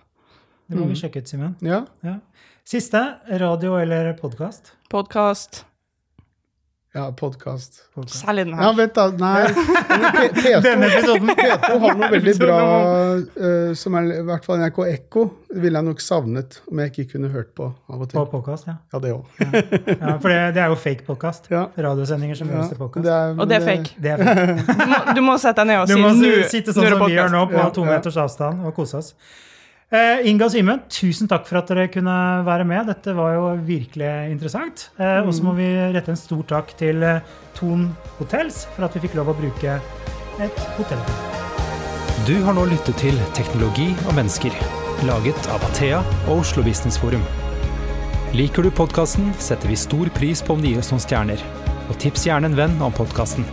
[0.71, 1.57] Det må vi sjekke ut, Simen.
[1.61, 1.83] ja.
[2.03, 2.17] Ja.
[2.63, 3.01] Siste.
[3.43, 4.71] Radio eller podkast?
[4.89, 5.65] Podkast.
[6.95, 7.73] Ja, podkast.
[8.07, 8.63] Særlig den her.
[8.67, 9.07] Ja, vent, da.
[9.17, 9.47] Nei.
[10.43, 11.31] P- Denne episoden.
[11.39, 12.57] P2 har noe veldig bra
[13.17, 15.23] uh, som er i hvert fall NRK Ekko.
[15.49, 18.27] Det ville jeg nok savnet om jeg ikke kunne hørt på av og På til.
[18.35, 18.75] podkast, ja.
[18.93, 19.25] Ja, det òg.
[19.41, 20.13] ja.
[20.21, 21.49] For det, det er jo fake podkast.
[21.49, 21.63] Ja.
[21.87, 23.09] Radiosendinger som gjøres til podkast.
[23.41, 23.97] Og det er fake.
[23.97, 24.67] Det er fake.
[24.77, 27.15] Du må, du må sette deg ned og Du må si, sitte sånn som vi
[27.17, 27.95] gjør nå, på Ja, to ja.
[27.95, 29.15] meters avstand, og kose oss.
[29.93, 32.13] Eh, Inga og Simen, tusen takk for at dere kunne
[32.47, 32.87] være med.
[32.89, 34.87] Dette var jo virkelig interessant.
[34.97, 37.03] Eh, Og så må vi rette en stor takk til
[37.53, 39.77] Ton Thon Hotels for at vi fikk lov å bruke
[40.41, 41.03] et hotell.
[42.25, 44.55] Du har nå lyttet til Teknologi og mennesker,
[45.05, 47.21] laget av Athea og Oslo Business Forum.
[48.33, 51.45] Liker du podkasten, setter vi stor pris på om du gir oss noen stjerner.
[51.91, 53.45] Og tips gjerne en venn om podkasten.